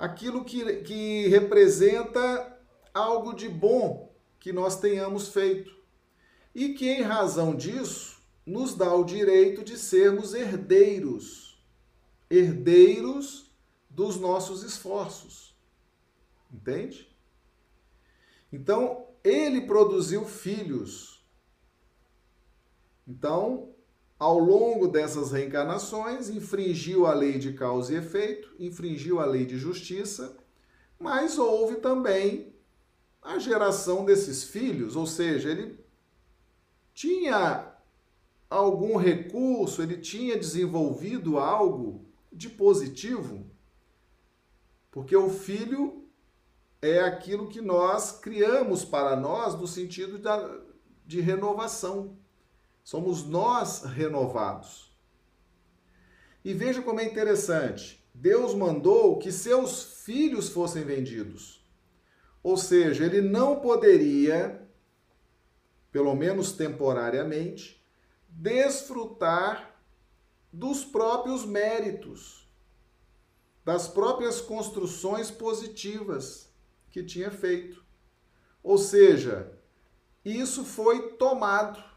[0.00, 2.58] Aquilo que, que representa
[2.94, 5.76] algo de bom que nós tenhamos feito
[6.54, 11.62] e que, em razão disso, nos dá o direito de sermos herdeiros,
[12.30, 13.52] herdeiros
[13.90, 15.54] dos nossos esforços.
[16.50, 17.14] Entende?
[18.50, 21.22] Então, ele produziu filhos.
[23.06, 23.74] Então,
[24.20, 29.56] ao longo dessas reencarnações, infringiu a lei de causa e efeito, infringiu a lei de
[29.56, 30.36] justiça,
[30.98, 32.54] mas houve também
[33.22, 35.82] a geração desses filhos, ou seja, ele
[36.92, 37.74] tinha
[38.50, 43.46] algum recurso, ele tinha desenvolvido algo de positivo,
[44.90, 46.04] porque o filho
[46.82, 50.60] é aquilo que nós criamos para nós no sentido da,
[51.06, 52.19] de renovação.
[52.82, 54.90] Somos nós renovados.
[56.44, 58.04] E veja como é interessante.
[58.14, 61.64] Deus mandou que seus filhos fossem vendidos.
[62.42, 64.66] Ou seja, ele não poderia,
[65.92, 67.84] pelo menos temporariamente,
[68.28, 69.78] desfrutar
[70.52, 72.48] dos próprios méritos,
[73.64, 76.50] das próprias construções positivas
[76.90, 77.84] que tinha feito.
[78.62, 79.52] Ou seja,
[80.24, 81.89] isso foi tomado.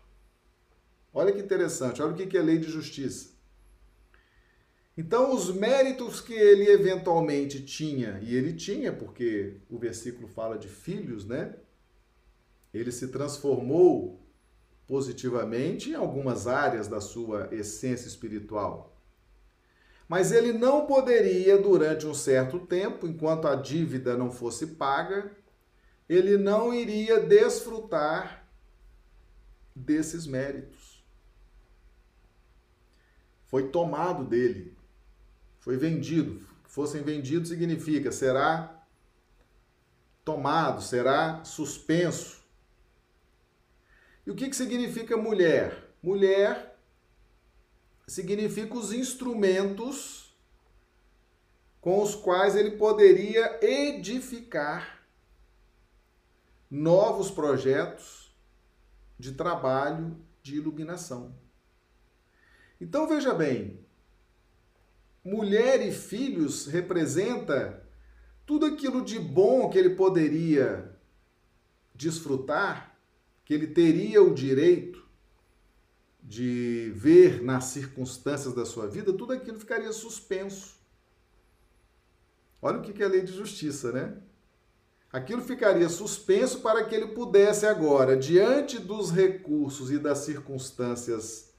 [1.13, 3.34] Olha que interessante, olha o que é lei de justiça.
[4.97, 10.67] Então, os méritos que ele eventualmente tinha, e ele tinha, porque o versículo fala de
[10.67, 11.56] filhos, né?
[12.73, 14.23] Ele se transformou
[14.88, 18.95] positivamente em algumas áreas da sua essência espiritual.
[20.08, 25.32] Mas ele não poderia, durante um certo tempo, enquanto a dívida não fosse paga,
[26.08, 28.47] ele não iria desfrutar
[29.76, 30.83] desses méritos.
[33.54, 34.76] Foi tomado dele
[35.60, 36.44] foi vendido.
[36.63, 38.84] Fossem vendidos significa será
[40.26, 42.44] tomado, será suspenso.
[44.26, 45.94] E o que, que significa mulher?
[46.02, 46.80] Mulher
[48.08, 50.36] significa os instrumentos
[51.80, 55.06] com os quais ele poderia edificar
[56.72, 58.36] novos projetos
[59.20, 61.43] de trabalho de iluminação.
[62.84, 63.80] Então veja bem,
[65.24, 67.82] mulher e filhos representa
[68.46, 70.93] tudo aquilo de bom que ele poderia
[71.96, 73.00] desfrutar,
[73.46, 75.02] que ele teria o direito
[76.22, 80.76] de ver nas circunstâncias da sua vida, tudo aquilo ficaria suspenso.
[82.62, 84.17] Olha o que é a lei de justiça, né?
[85.10, 91.53] Aquilo ficaria suspenso para que ele pudesse agora, diante dos recursos e das circunstâncias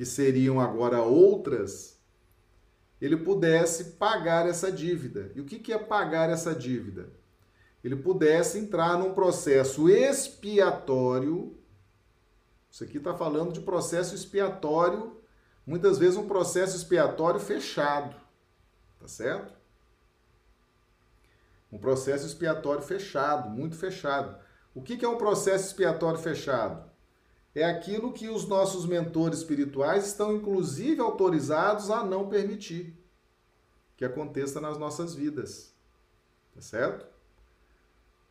[0.00, 2.00] que seriam agora outras,
[3.02, 5.30] ele pudesse pagar essa dívida.
[5.34, 7.10] E o que é pagar essa dívida?
[7.84, 11.54] Ele pudesse entrar num processo expiatório.
[12.70, 15.20] Isso aqui está falando de processo expiatório,
[15.66, 18.16] muitas vezes um processo expiatório fechado.
[18.98, 19.52] Tá certo?
[21.70, 24.42] Um processo expiatório fechado, muito fechado.
[24.74, 26.89] O que é um processo expiatório fechado?
[27.54, 32.96] É aquilo que os nossos mentores espirituais estão inclusive autorizados a não permitir
[33.96, 35.74] que aconteça nas nossas vidas.
[36.54, 37.06] Tá certo?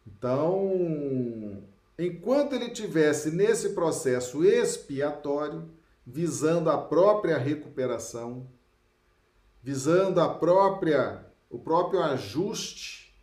[0.08, 1.64] Então,
[1.98, 5.70] enquanto ele tivesse nesse processo expiatório,
[6.06, 8.48] visando a própria recuperação,
[9.62, 13.16] visando a própria o próprio ajuste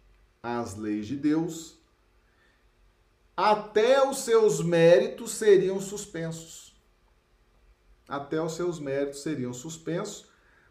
[0.42, 1.75] às leis de Deus,
[3.37, 6.75] até os seus méritos seriam suspensos.
[8.09, 10.27] Até os seus méritos seriam suspensos,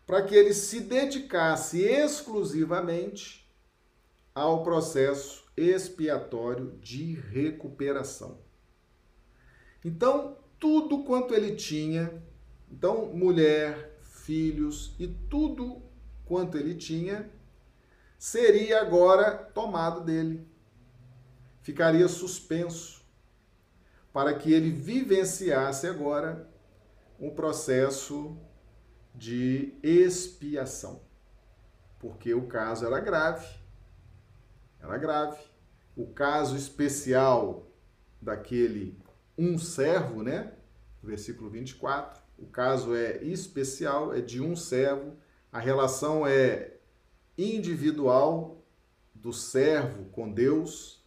[0.06, 3.48] para que ele se dedicasse exclusivamente
[4.34, 8.40] ao processo expiatório de recuperação.
[9.84, 12.24] Então, tudo quanto ele tinha,
[12.72, 15.82] então, mulher, filhos e tudo
[16.26, 17.30] quanto ele tinha,
[18.18, 20.48] seria agora tomado dele
[21.66, 23.04] ficaria suspenso
[24.14, 26.48] para que ele vivenciasse agora
[27.20, 28.38] um processo
[29.16, 31.02] de expiação.
[31.98, 33.48] Porque o caso era grave.
[34.80, 35.42] Era grave.
[35.98, 37.68] O caso especial
[38.22, 39.00] daquele
[39.36, 40.54] um servo, né?
[41.02, 42.22] Versículo 24.
[42.38, 45.18] O caso é especial, é de um servo.
[45.52, 46.78] A relação é
[47.36, 48.64] individual
[49.16, 51.04] do servo com Deus,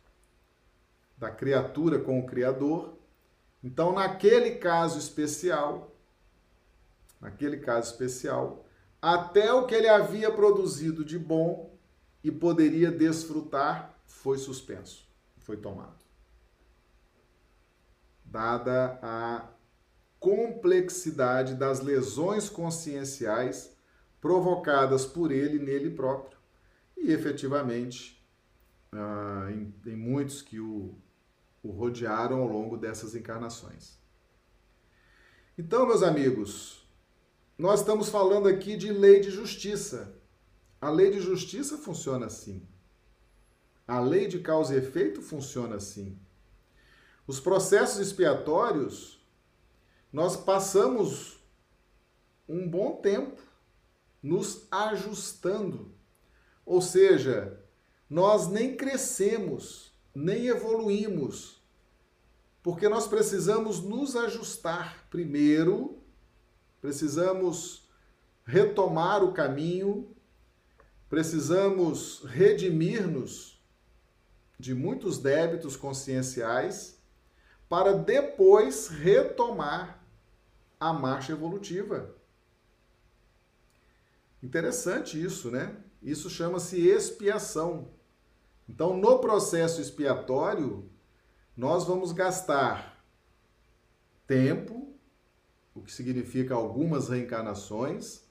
[1.18, 2.94] da criatura com o Criador.
[3.62, 5.92] Então, naquele caso especial,
[7.20, 8.64] naquele caso especial,
[9.02, 11.76] até o que ele havia produzido de bom
[12.22, 15.98] e poderia desfrutar foi suspenso, foi tomado.
[18.24, 19.48] Dada a
[20.20, 23.76] complexidade das lesões conscienciais
[24.20, 26.38] provocadas por ele nele próprio
[26.96, 28.20] e efetivamente
[28.92, 30.94] ah, em, em muitos que o
[31.62, 33.98] o rodearam ao longo dessas encarnações.
[35.56, 36.86] Então, meus amigos,
[37.56, 40.14] nós estamos falando aqui de lei de justiça.
[40.80, 42.66] A lei de justiça funciona assim.
[43.86, 46.16] A lei de causa e efeito funciona assim.
[47.26, 49.20] Os processos expiatórios,
[50.12, 51.38] nós passamos
[52.48, 53.42] um bom tempo
[54.22, 55.92] nos ajustando.
[56.64, 57.60] Ou seja,
[58.08, 59.87] nós nem crescemos,
[60.18, 61.62] nem evoluímos,
[62.62, 66.02] porque nós precisamos nos ajustar primeiro,
[66.80, 67.88] precisamos
[68.44, 70.14] retomar o caminho,
[71.08, 73.62] precisamos redimir-nos
[74.58, 77.00] de muitos débitos conscienciais
[77.68, 80.04] para depois retomar
[80.80, 82.14] a marcha evolutiva.
[84.42, 85.76] Interessante isso, né?
[86.02, 87.97] Isso chama-se expiação.
[88.68, 90.88] Então, no processo expiatório,
[91.56, 93.02] nós vamos gastar
[94.26, 94.94] tempo,
[95.74, 98.22] o que significa algumas reencarnações,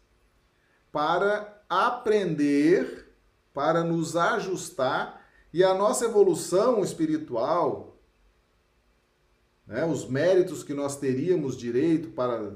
[0.92, 3.14] para aprender,
[3.54, 7.98] para nos ajustar e a nossa evolução espiritual,
[9.66, 12.56] né, os méritos que nós teríamos direito para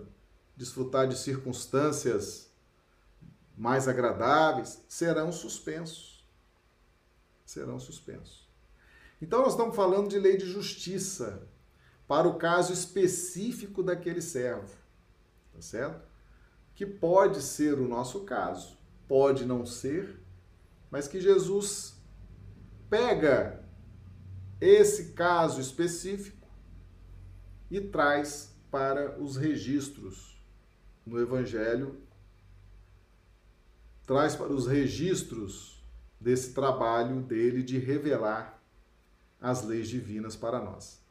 [0.56, 2.52] desfrutar de circunstâncias
[3.58, 6.11] mais agradáveis, serão suspensos.
[7.52, 8.48] Serão suspensos.
[9.22, 11.46] Então, nós estamos falando de lei de justiça
[12.08, 14.74] para o caso específico daquele servo,
[15.54, 16.02] tá certo?
[16.74, 20.18] Que pode ser o nosso caso, pode não ser,
[20.90, 21.94] mas que Jesus
[22.90, 23.62] pega
[24.62, 26.48] esse caso específico
[27.70, 30.42] e traz para os registros
[31.06, 32.02] no Evangelho
[34.08, 35.81] traz para os registros
[36.22, 38.62] desse trabalho dele de revelar
[39.42, 41.02] as leis divinas para nós.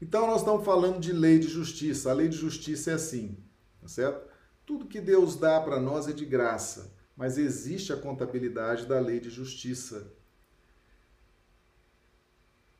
[0.00, 2.10] Então nós estamos falando de lei de justiça.
[2.10, 3.36] A lei de justiça é assim,
[3.80, 4.28] tá certo?
[4.66, 9.18] Tudo que Deus dá para nós é de graça, mas existe a contabilidade da lei
[9.18, 10.12] de justiça.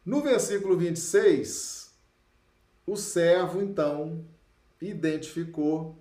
[0.05, 1.95] No versículo 26,
[2.87, 4.25] o servo então
[4.81, 5.99] identificou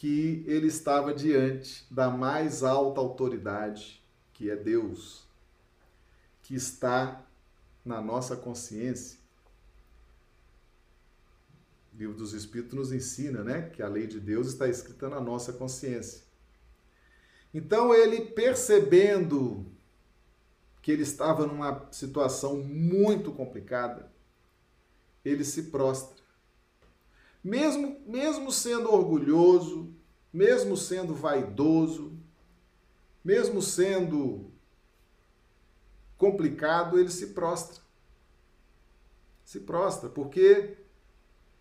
[0.00, 5.26] que ele estava diante da mais alta autoridade, que é Deus,
[6.40, 7.22] que está
[7.84, 9.18] na nossa consciência.
[11.92, 15.20] O livro dos Espíritos nos ensina, né, que a lei de Deus está escrita na
[15.20, 16.22] nossa consciência.
[17.52, 19.66] Então ele percebendo
[20.80, 24.10] que ele estava numa situação muito complicada,
[25.22, 26.19] ele se prostra
[27.42, 29.94] mesmo, mesmo sendo orgulhoso,
[30.32, 32.18] mesmo sendo vaidoso,
[33.24, 34.50] mesmo sendo
[36.16, 37.82] complicado, ele se prostra.
[39.44, 40.76] Se prostra, porque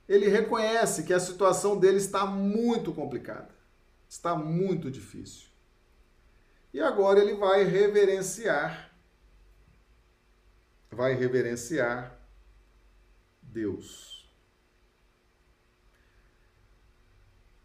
[0.08, 3.50] ele reconhece que a situação dele está muito complicada,
[4.08, 5.48] está muito difícil.
[6.74, 8.92] E agora ele vai reverenciar,
[10.92, 12.20] vai reverenciar
[13.42, 14.09] Deus.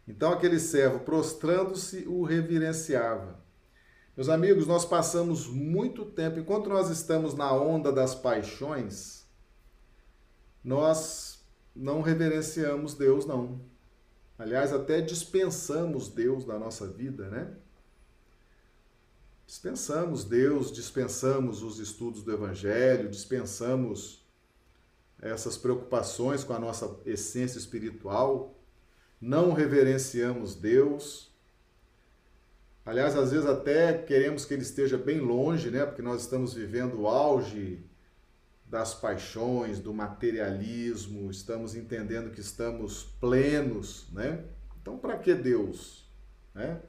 [0.07, 3.39] Então aquele servo, prostrando-se, o reverenciava.
[4.15, 9.25] Meus amigos, nós passamos muito tempo, enquanto nós estamos na onda das paixões,
[10.63, 11.43] nós
[11.75, 13.59] não reverenciamos Deus, não.
[14.37, 17.53] Aliás, até dispensamos Deus da nossa vida, né?
[19.45, 24.25] Dispensamos Deus, dispensamos os estudos do Evangelho, dispensamos
[25.21, 28.54] essas preocupações com a nossa essência espiritual
[29.25, 31.33] não reverenciamos Deus.
[32.85, 35.83] Aliás, às vezes até queremos que ele esteja bem longe, né?
[35.83, 37.83] Porque nós estamos vivendo o auge
[38.67, 44.43] das paixões, do materialismo, estamos entendendo que estamos plenos, né?
[44.79, 46.07] Então, para que Deus,
[46.53, 46.79] né?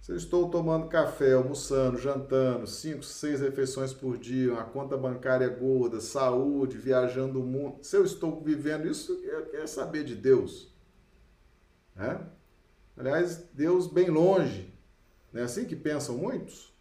[0.00, 5.48] Se eu estou tomando café, almoçando, jantando, cinco, seis refeições por dia, uma conta bancária
[5.48, 10.74] gorda, saúde, viajando o mundo, se eu estou vivendo isso, eu quero saber de Deus.
[11.96, 12.20] Né?
[12.96, 14.72] Aliás, Deus bem longe.
[15.32, 16.72] Não é assim que pensam muitos?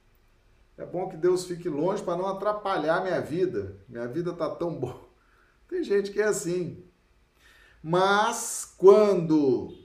[0.78, 3.78] É bom que Deus fique longe para não atrapalhar minha vida.
[3.88, 5.06] Minha vida está tão boa.
[5.68, 6.84] Tem gente que é assim.
[7.82, 9.78] Mas quando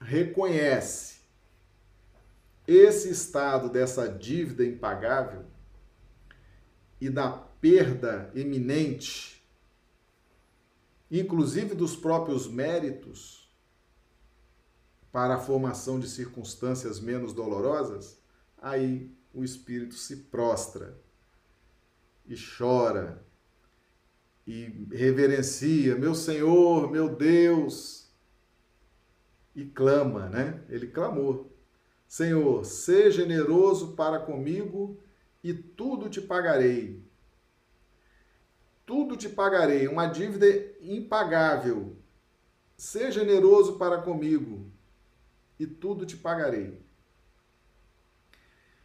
[0.00, 1.20] reconhece
[2.66, 5.44] esse estado dessa dívida impagável
[7.00, 9.42] e da perda iminente,
[11.10, 13.41] inclusive dos próprios méritos,
[15.12, 18.18] para a formação de circunstâncias menos dolorosas,
[18.56, 20.98] aí o espírito se prostra
[22.24, 23.22] e chora
[24.46, 28.10] e reverencia, meu Senhor, meu Deus,
[29.54, 30.64] e clama, né?
[30.70, 31.54] Ele clamou:
[32.08, 34.98] Senhor, seja generoso para comigo
[35.44, 37.02] e tudo te pagarei.
[38.86, 40.46] Tudo te pagarei, uma dívida
[40.80, 41.96] impagável.
[42.76, 44.71] Seja generoso para comigo
[45.62, 46.80] e tudo te pagarei.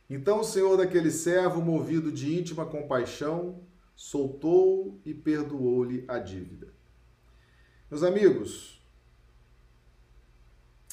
[0.07, 3.63] Então o senhor daquele servo, movido de íntima compaixão,
[3.95, 6.71] soltou e perdoou-lhe a dívida.
[7.89, 8.80] Meus amigos,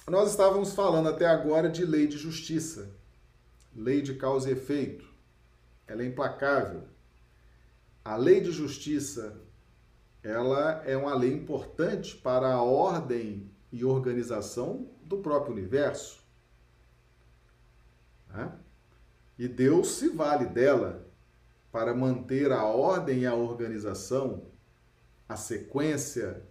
[0.09, 2.91] nós estávamos falando até agora de lei de justiça,
[3.77, 5.05] lei de causa e efeito.
[5.87, 6.85] Ela é implacável.
[8.03, 9.39] A lei de justiça,
[10.23, 16.23] ela é uma lei importante para a ordem e organização do próprio universo.
[18.29, 18.53] Né?
[19.39, 21.07] E Deus se vale dela
[21.73, 24.45] para manter a ordem e a organização,
[25.29, 26.43] a sequência,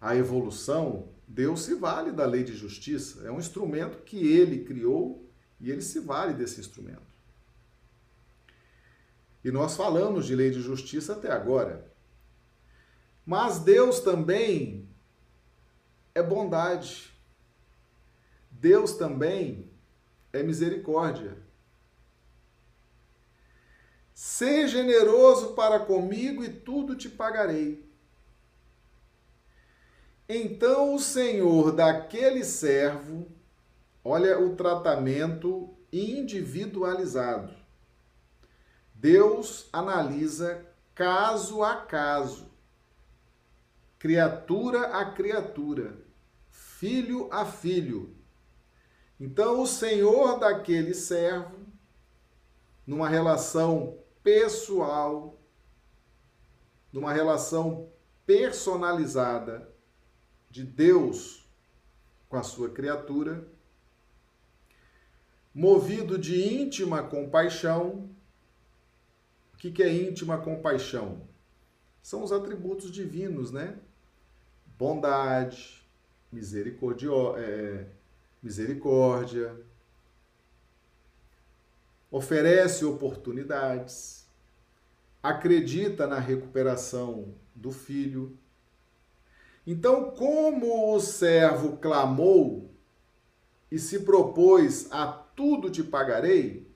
[0.00, 1.08] a evolução.
[1.26, 3.26] Deus se vale da lei de justiça.
[3.26, 5.24] É um instrumento que ele criou
[5.60, 7.08] e ele se vale desse instrumento.
[9.44, 11.86] E nós falamos de lei de justiça até agora.
[13.24, 14.87] Mas Deus também
[16.18, 17.12] é bondade.
[18.50, 19.70] Deus também
[20.32, 21.36] é misericórdia.
[24.12, 27.88] Sê generoso para comigo e tudo te pagarei.
[30.28, 33.30] Então o Senhor daquele servo,
[34.04, 37.54] olha o tratamento individualizado.
[38.92, 42.50] Deus analisa caso a caso,
[43.98, 46.07] criatura a criatura,
[46.78, 48.14] filho a filho.
[49.18, 51.66] Então, o senhor daquele servo,
[52.86, 55.36] numa relação pessoal,
[56.92, 57.90] numa relação
[58.24, 59.68] personalizada
[60.48, 61.44] de Deus
[62.28, 63.44] com a sua criatura,
[65.52, 68.08] movido de íntima compaixão,
[69.52, 71.26] o que, é íntima compaixão?
[72.00, 73.76] São os atributos divinos, né?
[74.78, 75.77] Bondade,
[76.32, 77.86] é,
[78.42, 79.54] misericórdia,
[82.10, 84.26] oferece oportunidades,
[85.22, 88.36] acredita na recuperação do filho.
[89.66, 92.70] Então, como o servo clamou
[93.70, 96.66] e se propôs a tudo te pagarei,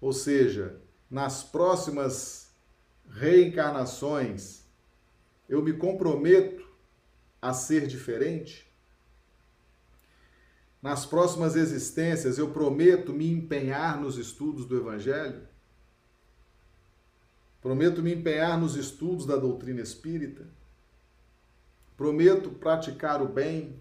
[0.00, 2.50] ou seja, nas próximas
[3.08, 4.64] reencarnações,
[5.48, 6.59] eu me comprometo
[7.40, 8.70] a ser diferente?
[10.82, 15.46] Nas próximas existências, eu prometo me empenhar nos estudos do Evangelho?
[17.60, 20.46] Prometo me empenhar nos estudos da doutrina espírita?
[21.96, 23.78] Prometo praticar o bem?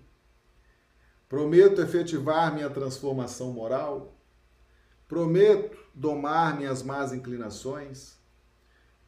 [1.30, 4.18] Prometo efetivar minha transformação moral?
[5.08, 8.18] Prometo domar minhas más inclinações.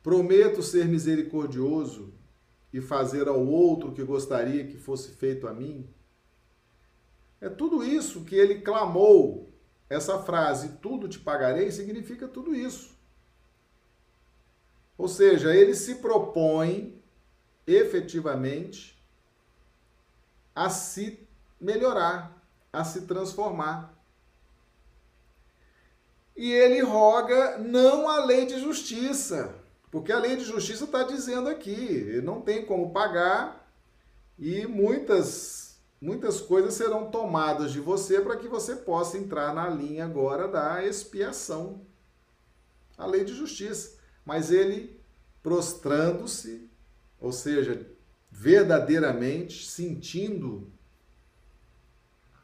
[0.02, 2.14] Prometo ser misericordioso
[2.74, 5.89] e fazer ao outro o que gostaria que fosse feito a mim.
[7.39, 9.51] É tudo isso que ele clamou.
[9.89, 12.97] Essa frase, tudo te pagarei, significa tudo isso.
[14.97, 17.01] Ou seja, ele se propõe
[17.67, 18.97] efetivamente
[20.55, 21.28] a se
[21.59, 22.41] melhorar,
[22.72, 23.93] a se transformar.
[26.36, 29.61] E ele roga não a lei de justiça,
[29.92, 33.70] porque a lei de justiça está dizendo aqui, não tem como pagar
[34.39, 35.62] e muitas
[36.02, 40.84] muitas coisas serão tomadas de você para que você possa entrar na linha agora da
[40.84, 41.82] expiação.
[42.98, 44.00] A lei de justiça.
[44.26, 45.00] Mas ele
[45.44, 46.70] prostrando-se,
[47.20, 47.88] ou seja,
[48.32, 50.72] verdadeiramente sentindo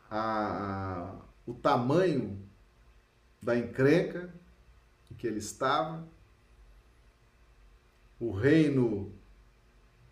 [0.09, 2.47] a, a, o tamanho
[3.41, 4.33] da encrenca
[5.09, 6.07] em que ele estava.
[8.19, 9.13] O reino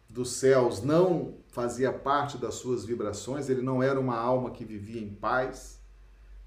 [0.10, 5.02] dos céus não fazia parte das suas vibrações, ele não era uma alma que vivia
[5.02, 5.82] em paz,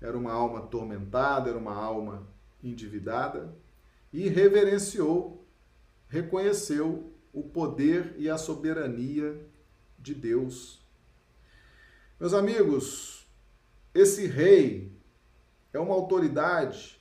[0.00, 2.26] era uma alma atormentada, era uma alma
[2.62, 3.54] endividada,
[4.12, 5.44] e reverenciou,
[6.08, 9.46] reconheceu o poder e a soberania
[9.98, 10.80] de Deus.
[12.18, 13.26] Meus amigos,
[13.94, 14.92] esse rei
[15.72, 16.98] é uma autoridade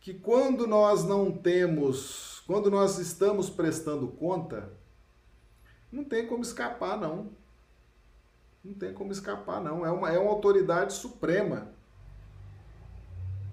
[0.00, 4.72] que quando nós não temos, quando nós estamos prestando conta,
[5.90, 7.30] não tem como escapar não.
[8.64, 9.84] Não tem como escapar não.
[9.84, 11.68] É uma, é uma autoridade suprema.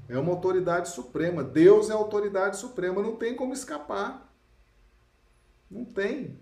[0.09, 1.43] É uma autoridade suprema.
[1.43, 3.01] Deus é autoridade suprema.
[3.01, 4.29] Não tem como escapar.
[5.69, 6.39] Não tem.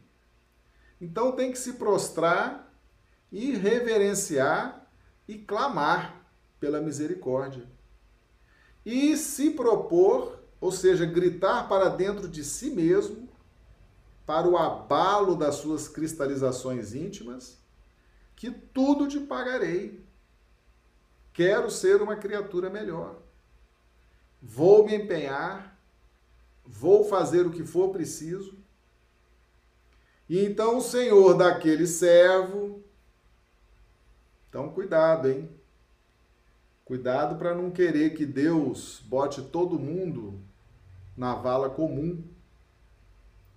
[1.00, 2.74] Então tem que se prostrar
[3.32, 4.88] e reverenciar
[5.28, 6.26] e clamar
[6.60, 7.68] pela misericórdia.
[8.86, 13.30] E se propor, ou seja, gritar para dentro de si mesmo,
[14.26, 17.58] para o abalo das suas cristalizações íntimas,
[18.36, 20.08] que tudo te pagarei.
[21.34, 23.16] quero ser uma criatura melhor.
[24.42, 25.78] Vou me empenhar,
[26.66, 28.58] vou fazer o que for preciso.
[30.28, 32.84] E então o senhor daquele servo.
[34.50, 35.50] Então, cuidado, hein?
[36.84, 40.42] Cuidado para não querer que Deus bote todo mundo
[41.20, 42.24] na vala comum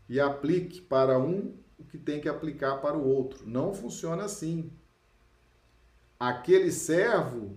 [0.09, 3.49] e aplique para um o que tem que aplicar para o outro.
[3.49, 4.73] Não funciona assim.
[6.19, 7.57] Aquele servo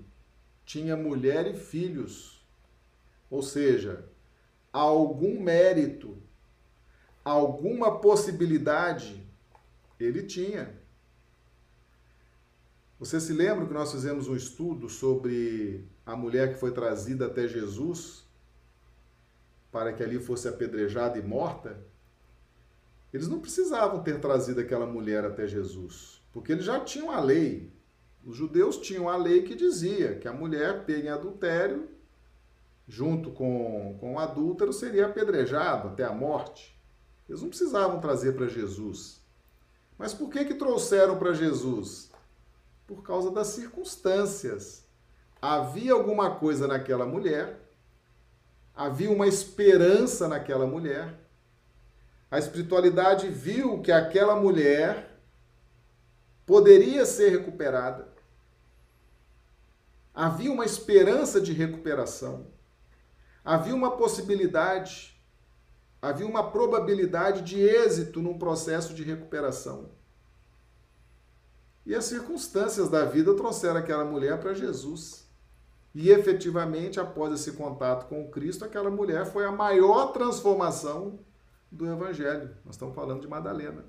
[0.64, 2.46] tinha mulher e filhos,
[3.32, 4.08] ou seja,
[4.72, 6.22] algum mérito,
[7.24, 9.28] alguma possibilidade
[10.00, 10.72] ele tinha.
[13.00, 17.48] Você se lembra que nós fizemos um estudo sobre a mulher que foi trazida até
[17.48, 18.25] Jesus
[19.76, 21.78] para que ali fosse apedrejada e morta?
[23.14, 27.74] Eles não precisavam ter trazido aquela mulher até Jesus, porque eles já tinham a lei.
[28.24, 31.90] Os judeus tinham a lei que dizia que a mulher pega em adultério,
[32.88, 36.80] junto com, com o adúltero, seria apedrejado até a morte.
[37.28, 39.22] Eles não precisavam trazer para Jesus.
[39.98, 42.16] Mas por que que trouxeram para Jesus?
[42.88, 44.86] por causa das circunstâncias.
[45.42, 47.65] Havia alguma coisa naquela mulher,
[48.76, 51.14] havia uma esperança naquela mulher.
[52.30, 55.18] A espiritualidade viu que aquela mulher
[56.46, 58.08] poderia ser recuperada.
[60.14, 62.48] Havia uma esperança de recuperação.
[63.44, 65.22] Havia uma possibilidade,
[66.02, 69.92] havia uma probabilidade de êxito num processo de recuperação.
[71.86, 75.25] E as circunstâncias da vida trouxeram aquela mulher para Jesus.
[75.96, 81.18] E efetivamente, após esse contato com Cristo, aquela mulher foi a maior transformação
[81.72, 82.56] do Evangelho.
[82.66, 83.86] Nós estamos falando de Madalena.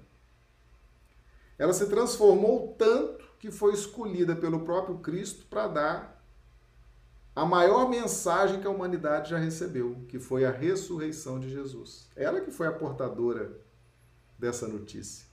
[1.59, 6.25] Ela se transformou tanto que foi escolhida pelo próprio Cristo para dar
[7.35, 12.09] a maior mensagem que a humanidade já recebeu, que foi a ressurreição de Jesus.
[12.15, 13.61] Ela que foi a portadora
[14.39, 15.27] dessa notícia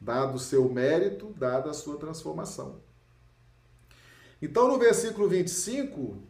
[0.00, 2.80] dado o seu mérito, dada a sua transformação.
[4.40, 6.22] Então, no versículo 25,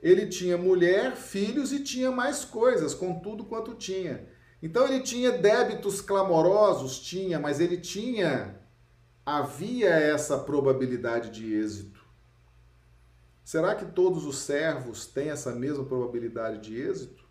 [0.00, 4.26] ele tinha mulher, filhos e tinha mais coisas, com tudo quanto tinha.
[4.62, 7.00] Então, ele tinha débitos clamorosos?
[7.00, 8.58] Tinha, mas ele tinha,
[9.24, 12.00] havia essa probabilidade de êxito.
[13.44, 17.28] Será que todos os servos têm essa mesma probabilidade de êxito?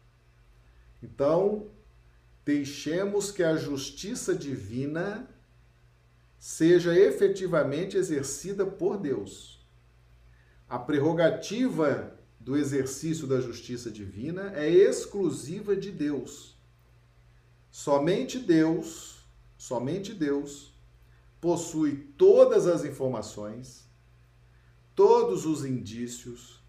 [1.02, 1.72] Então,
[2.44, 5.30] deixemos que a justiça divina
[6.40, 9.60] seja efetivamente exercida por Deus.
[10.70, 16.58] A prerrogativa do exercício da justiça divina é exclusiva de Deus.
[17.70, 19.26] Somente Deus,
[19.58, 20.74] somente Deus
[21.42, 23.88] possui todas as informações,
[24.96, 26.62] todos os indícios,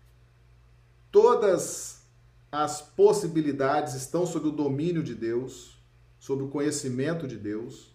[1.11, 2.03] todas
[2.51, 5.79] as possibilidades estão sob o domínio de Deus,
[6.19, 7.90] sob o conhecimento de Deus,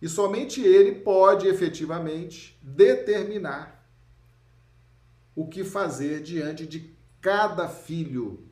[0.00, 3.86] e somente Ele pode efetivamente determinar
[5.34, 8.44] o que fazer diante de cada filho.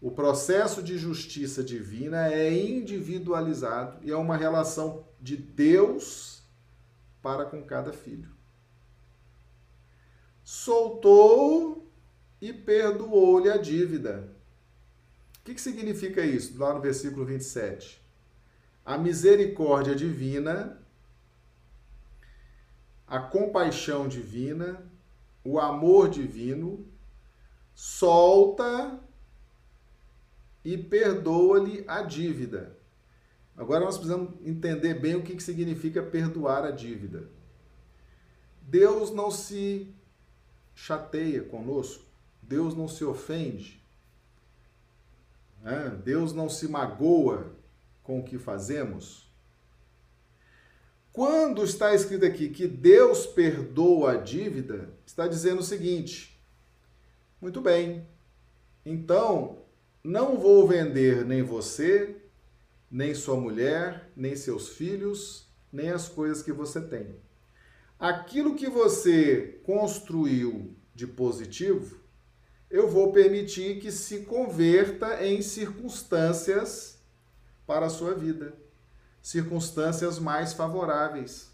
[0.00, 6.42] O processo de justiça divina é individualizado e é uma relação de Deus
[7.22, 8.30] para com cada filho.
[10.42, 11.88] Soltou
[12.40, 14.28] e perdoou-lhe a dívida.
[15.38, 16.58] O que, significa isso?
[16.58, 18.01] Lá no versículo 27.
[18.84, 20.78] A misericórdia divina,
[23.06, 24.82] a compaixão divina,
[25.44, 26.86] o amor divino,
[27.74, 29.00] solta
[30.64, 32.76] e perdoa-lhe a dívida.
[33.56, 37.28] Agora nós precisamos entender bem o que, significa perdoar a dívida.
[38.62, 39.94] Deus não se
[40.74, 42.04] chateia conosco.
[42.40, 43.80] Deus não se ofende?
[46.04, 47.52] Deus não se magoa
[48.02, 49.30] com o que fazemos.
[51.12, 56.40] Quando está escrito aqui que Deus perdoa a dívida, está dizendo o seguinte:
[57.40, 58.06] muito bem,
[58.84, 59.58] então
[60.02, 62.16] não vou vender nem você,
[62.90, 67.14] nem sua mulher, nem seus filhos, nem as coisas que você tem.
[67.98, 72.00] Aquilo que você construiu de positivo,
[72.70, 76.91] eu vou permitir que se converta em circunstâncias
[77.66, 78.54] para a sua vida,
[79.20, 81.50] circunstâncias mais favoráveis.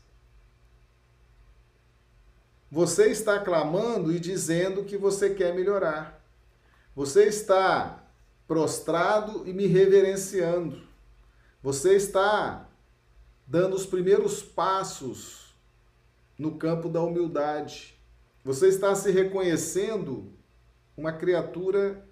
[2.71, 6.23] Você está clamando e dizendo que você quer melhorar.
[6.95, 8.05] Você está
[8.47, 10.83] prostrado e me reverenciando.
[11.63, 12.69] Você está
[13.47, 15.55] dando os primeiros passos
[16.39, 17.99] no campo da humildade
[18.45, 20.33] Você está se reconhecendo
[20.97, 22.07] uma criatura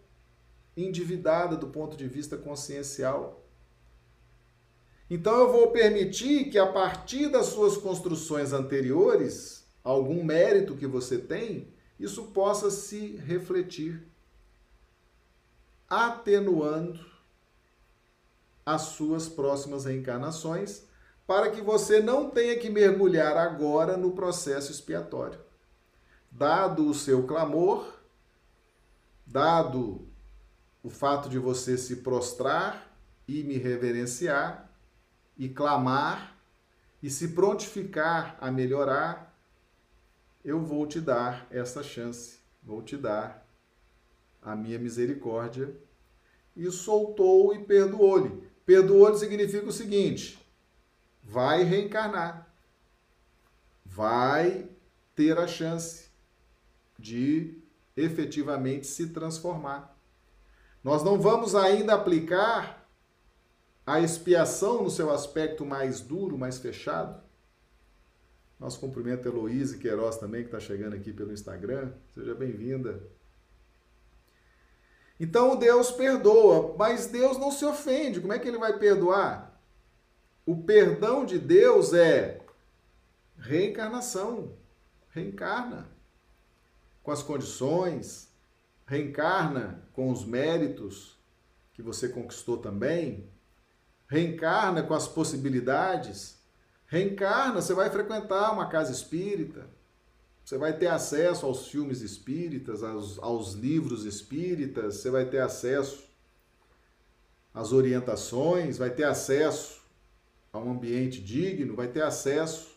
[0.77, 3.36] endividada do ponto de vista consciencial.
[5.09, 11.17] Então eu vou permitir que a partir das suas construções anteriores, algum mérito que você
[11.17, 14.03] tem, isso possa se refletir,
[15.89, 16.99] atenuando
[18.65, 20.83] as suas próximas reencarnações,
[21.25, 25.39] para que você não tenha que mergulhar agora no processo expiatório.
[26.31, 27.95] Dado o seu clamor,
[29.25, 30.07] dado
[30.83, 32.93] o fato de você se prostrar
[33.27, 34.66] e me reverenciar
[35.37, 36.37] e clamar
[37.03, 39.35] e se prontificar a melhorar,
[40.45, 43.47] eu vou te dar essa chance, vou te dar
[44.41, 45.75] a minha misericórdia.
[46.57, 48.49] E soltou e perdoou-lhe.
[48.65, 50.39] Perdoou-lhe significa o seguinte:
[51.23, 52.51] vai reencarnar,
[53.85, 54.69] vai
[55.15, 56.09] ter a chance
[56.99, 57.59] de
[57.97, 59.97] efetivamente se transformar.
[60.83, 62.86] Nós não vamos ainda aplicar
[63.87, 67.23] a expiação no seu aspecto mais duro, mais fechado.
[68.59, 71.93] Nosso cumprimento a Heloíse Queiroz também, que está chegando aqui pelo Instagram.
[72.13, 73.01] Seja bem-vinda.
[75.21, 78.21] Então Deus perdoa, mas Deus não se ofende.
[78.21, 79.61] Como é que ele vai perdoar?
[80.45, 82.41] O perdão de Deus é
[83.39, 84.53] reencarnação.
[85.11, 85.89] Reencarna
[87.03, 88.29] com as condições,
[88.85, 91.17] reencarna com os méritos
[91.73, 93.31] que você conquistou também,
[94.09, 96.39] reencarna com as possibilidades,
[96.87, 99.69] reencarna, você vai frequentar uma casa espírita,
[100.45, 106.05] você vai ter acesso aos filmes espíritas, aos, aos livros espíritas, você vai ter acesso
[107.53, 109.83] às orientações, vai ter acesso
[110.53, 112.77] a um ambiente digno, vai ter acesso.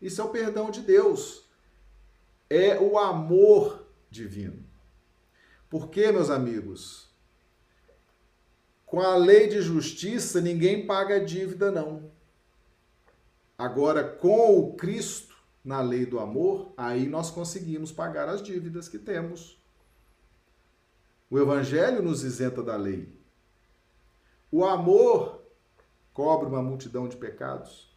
[0.00, 1.48] Isso é o perdão de Deus
[2.50, 4.64] é o amor divino.
[5.68, 7.08] Porque, meus amigos,
[8.88, 12.10] com a lei de justiça ninguém paga dívida, não.
[13.56, 18.98] Agora, com o Cristo na lei do amor, aí nós conseguimos pagar as dívidas que
[18.98, 19.58] temos.
[21.30, 23.14] O Evangelho nos isenta da lei.
[24.50, 25.42] O amor
[26.14, 27.94] cobre uma multidão de pecados.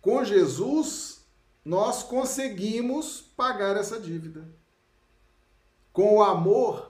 [0.00, 1.26] Com Jesus,
[1.62, 4.48] nós conseguimos pagar essa dívida.
[5.92, 6.89] Com o amor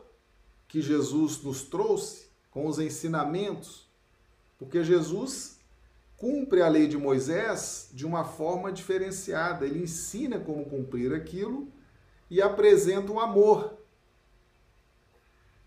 [0.71, 3.89] que Jesus nos trouxe, com os ensinamentos,
[4.59, 5.59] porque Jesus
[6.16, 9.66] cumpre a lei de Moisés de uma forma diferenciada.
[9.66, 11.68] Ele ensina como cumprir aquilo
[12.31, 13.79] e apresenta o amor.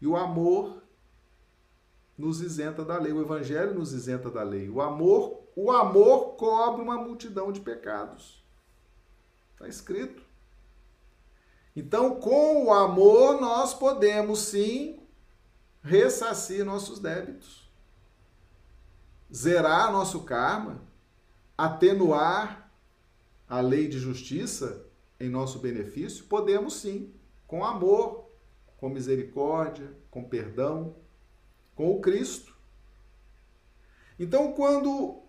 [0.02, 0.82] E o amor
[2.18, 4.70] nos isenta da lei, o evangelho nos isenta da lei.
[4.70, 8.44] O amor o amor cobre uma multidão de pecados.
[9.54, 10.24] Está escrito.
[11.76, 15.00] Então, com o amor, nós podemos sim
[15.82, 17.70] ressarcir nossos débitos,
[19.34, 20.82] zerar nosso karma,
[21.58, 22.72] atenuar
[23.50, 24.86] a lei de justiça
[25.20, 26.26] em nosso benefício.
[26.26, 27.12] Podemos sim,
[27.48, 28.30] com amor,
[28.78, 30.96] com misericórdia, com perdão,
[31.76, 32.56] com o Cristo.
[34.20, 35.22] Então, quando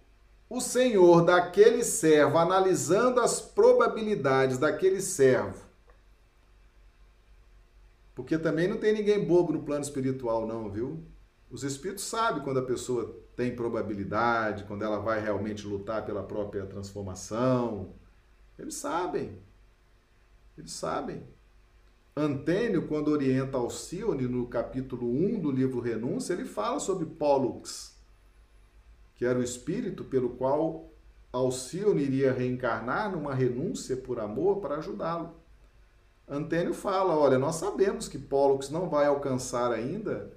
[0.48, 5.64] o senhor daquele servo, analisando as probabilidades daquele servo,
[8.14, 11.04] porque também não tem ninguém bobo no plano espiritual, não, viu?
[11.50, 16.66] Os espíritos sabem quando a pessoa tem probabilidade, quando ela vai realmente lutar pela própria
[16.66, 17.94] transformação.
[18.58, 19.38] Eles sabem.
[20.56, 21.22] Eles sabem.
[22.16, 27.94] Antênio, quando orienta Alcione, no capítulo 1 do livro Renúncia, ele fala sobre Pollux
[29.14, 30.90] que era o espírito pelo qual
[31.32, 35.34] Alcione iria reencarnar numa renúncia por amor para ajudá-lo.
[36.28, 40.32] Antênio fala: olha, nós sabemos que Pollux não vai alcançar ainda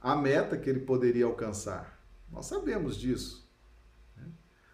[0.00, 1.98] a meta que ele poderia alcançar.
[2.30, 3.48] Nós sabemos disso.
[4.16, 4.26] Né?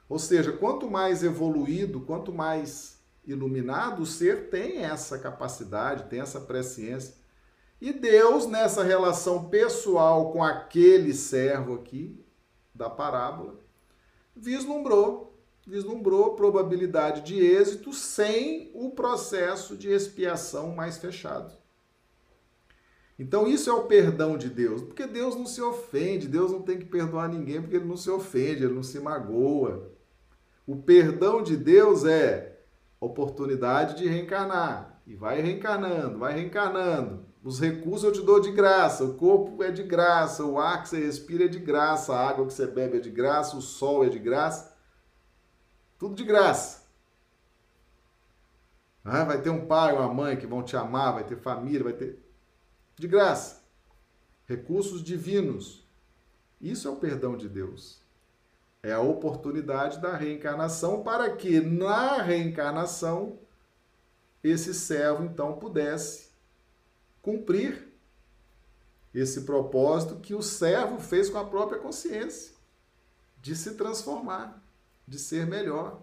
[0.09, 6.41] Ou seja, quanto mais evoluído, quanto mais iluminado, o ser tem essa capacidade, tem essa
[6.41, 7.15] presciência.
[7.81, 12.23] E Deus, nessa relação pessoal com aquele servo aqui,
[12.75, 13.55] da parábola,
[14.35, 15.34] vislumbrou,
[15.67, 21.53] vislumbrou probabilidade de êxito sem o processo de expiação mais fechado.
[23.19, 26.79] Então isso é o perdão de Deus, porque Deus não se ofende, Deus não tem
[26.79, 29.91] que perdoar ninguém porque ele não se ofende, ele não se magoa.
[30.67, 32.59] O perdão de Deus é
[33.01, 37.25] oportunidade de reencarnar e vai reencarnando, vai reencarnando.
[37.43, 40.89] Os recursos eu te dou de graça, o corpo é de graça, o ar que
[40.89, 44.05] você respira é de graça, a água que você bebe é de graça, o sol
[44.05, 44.74] é de graça.
[46.05, 46.83] Tudo de graça.
[49.03, 51.95] Ah, vai ter um pai, uma mãe que vão te amar, vai ter família, vai
[51.95, 52.23] ter.
[52.95, 53.63] De graça.
[54.47, 55.83] Recursos divinos.
[56.61, 58.03] Isso é o perdão de Deus.
[58.83, 63.39] É a oportunidade da reencarnação para que na reencarnação
[64.43, 66.29] esse servo então pudesse
[67.23, 67.89] cumprir
[69.15, 72.53] esse propósito que o servo fez com a própria consciência
[73.41, 74.63] de se transformar,
[75.07, 76.03] de ser melhor,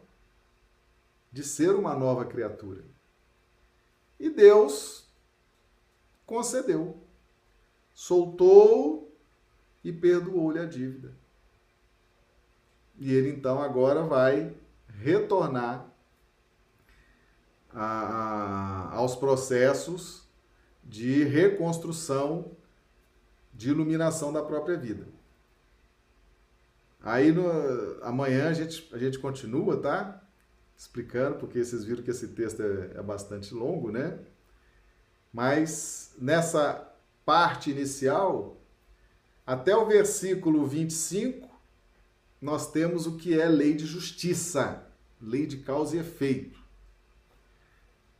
[1.31, 2.83] de ser uma nova criatura.
[4.19, 5.07] E Deus
[6.25, 7.01] concedeu,
[7.93, 9.11] soltou
[9.83, 11.13] e perdoou-lhe a dívida.
[12.99, 14.55] E ele então agora vai
[14.87, 15.89] retornar
[17.73, 20.27] a, a, aos processos
[20.83, 22.51] de reconstrução,
[23.53, 25.07] de iluminação da própria vida.
[27.03, 27.43] Aí no,
[28.03, 30.21] amanhã a gente, a gente continua, tá?
[30.77, 34.19] Explicando, porque vocês viram que esse texto é, é bastante longo, né?
[35.33, 36.93] Mas nessa
[37.25, 38.61] parte inicial,
[39.45, 41.49] até o versículo 25,
[42.41, 44.87] nós temos o que é lei de justiça,
[45.21, 46.59] lei de causa e efeito.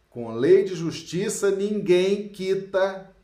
[0.09, 3.15] Com lei de justiça, ninguém quita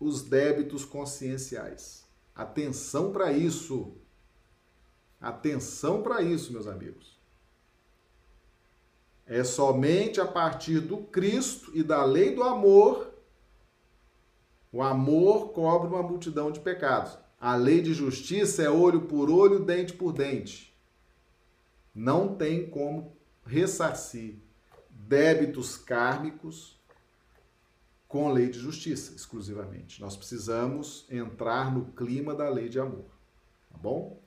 [0.00, 2.04] os débitos conscienciais.
[2.34, 3.94] Atenção para isso.
[5.22, 7.16] Atenção para isso, meus amigos.
[9.24, 13.14] É somente a partir do Cristo e da lei do amor.
[14.72, 17.16] O amor cobre uma multidão de pecados.
[17.40, 20.76] A lei de justiça é olho por olho, dente por dente.
[21.94, 24.36] Não tem como ressarcir
[24.90, 26.80] débitos kármicos
[28.08, 30.00] com lei de justiça, exclusivamente.
[30.00, 33.06] Nós precisamos entrar no clima da lei de amor,
[33.70, 34.21] tá bom?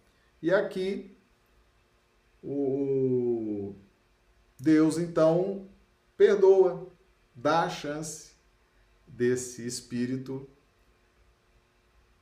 [0.46, 1.18] E aqui
[2.44, 3.74] o
[4.60, 5.68] Deus então
[6.16, 6.88] perdoa,
[7.34, 8.36] dá a chance
[9.08, 10.48] desse espírito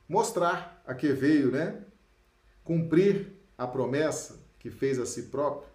[0.08, 1.84] mostrar a que veio, né?
[2.64, 5.68] Cumprir a promessa que fez a si próprio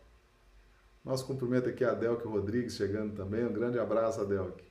[1.05, 3.45] nosso cumprimento aqui a Adelque Rodrigues chegando também.
[3.45, 4.65] Um grande abraço, Adelque,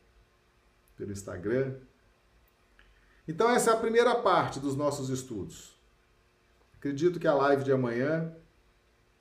[0.97, 1.77] pelo Instagram.
[3.29, 5.78] Então, essa é a primeira parte dos nossos estudos.
[6.79, 8.33] Acredito que a live de amanhã,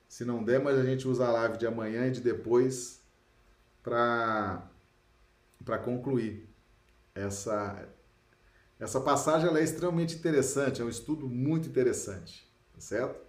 [0.08, 3.02] se não der, mas a gente usa a live de amanhã e de depois
[3.82, 4.62] para
[5.84, 6.48] concluir.
[7.12, 7.88] Essa,
[8.78, 13.20] essa passagem é extremamente interessante, é um estudo muito interessante, tá certo?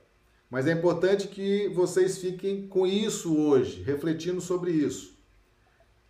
[0.48, 5.18] Mas é importante que vocês fiquem com isso hoje, refletindo sobre isso.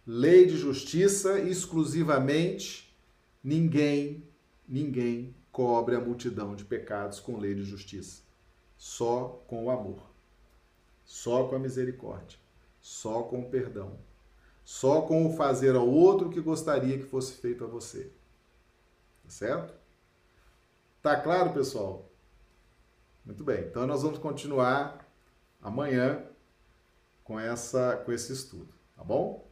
[0.05, 2.93] Lei de justiça exclusivamente,
[3.41, 4.27] ninguém,
[4.67, 8.23] ninguém cobre a multidão de pecados com lei de justiça.
[8.77, 10.01] Só com o amor.
[11.03, 12.39] Só com a misericórdia.
[12.79, 13.99] Só com o perdão.
[14.63, 18.11] Só com o fazer ao outro o que gostaria que fosse feito a você.
[19.23, 19.73] Tá certo?
[21.01, 22.09] Tá claro, pessoal?
[23.25, 25.07] Muito bem, então nós vamos continuar
[25.61, 26.25] amanhã
[27.23, 29.47] com, essa, com esse estudo, tá bom?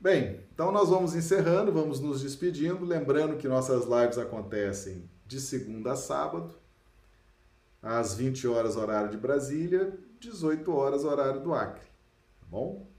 [0.00, 5.92] Bem, então nós vamos encerrando, vamos nos despedindo, lembrando que nossas lives acontecem de segunda
[5.92, 6.52] a sábado,
[7.80, 11.86] às 20 horas horário de Brasília, 18 horas horário do Acre,
[12.40, 12.90] tá bom?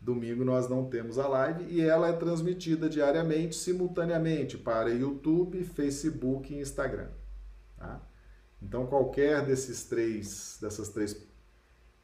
[0.00, 6.54] Domingo nós não temos a live e ela é transmitida diariamente, simultaneamente para YouTube, Facebook
[6.54, 7.10] e Instagram,
[7.76, 8.00] tá?
[8.62, 11.22] Então, qualquer desses três, dessas três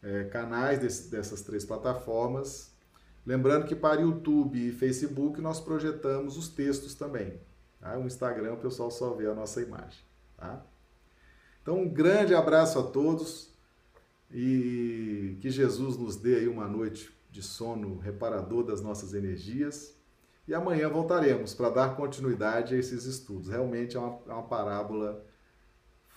[0.03, 2.74] é, canais, desse, dessas três plataformas,
[3.27, 7.41] lembrando que para YouTube e Facebook nós projetamos os textos também.
[7.81, 7.99] Tá?
[7.99, 10.01] O Instagram o pessoal só vê a nossa imagem.
[10.37, 10.64] Tá?
[11.62, 13.51] Então, um grande abraço a todos
[14.31, 19.95] e que Jesus nos dê aí uma noite de sono reparador das nossas energias.
[20.47, 23.49] E amanhã voltaremos para dar continuidade a esses estudos.
[23.49, 25.25] Realmente é uma, é uma parábola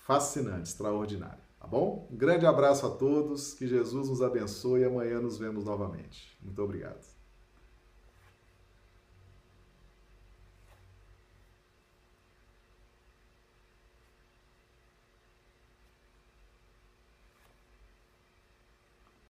[0.06, 1.47] fascinante, extraordinário.
[1.60, 2.08] Tá bom?
[2.12, 6.38] Um grande abraço a todos, que Jesus nos abençoe e amanhã nos vemos novamente.
[6.42, 7.17] Muito obrigado.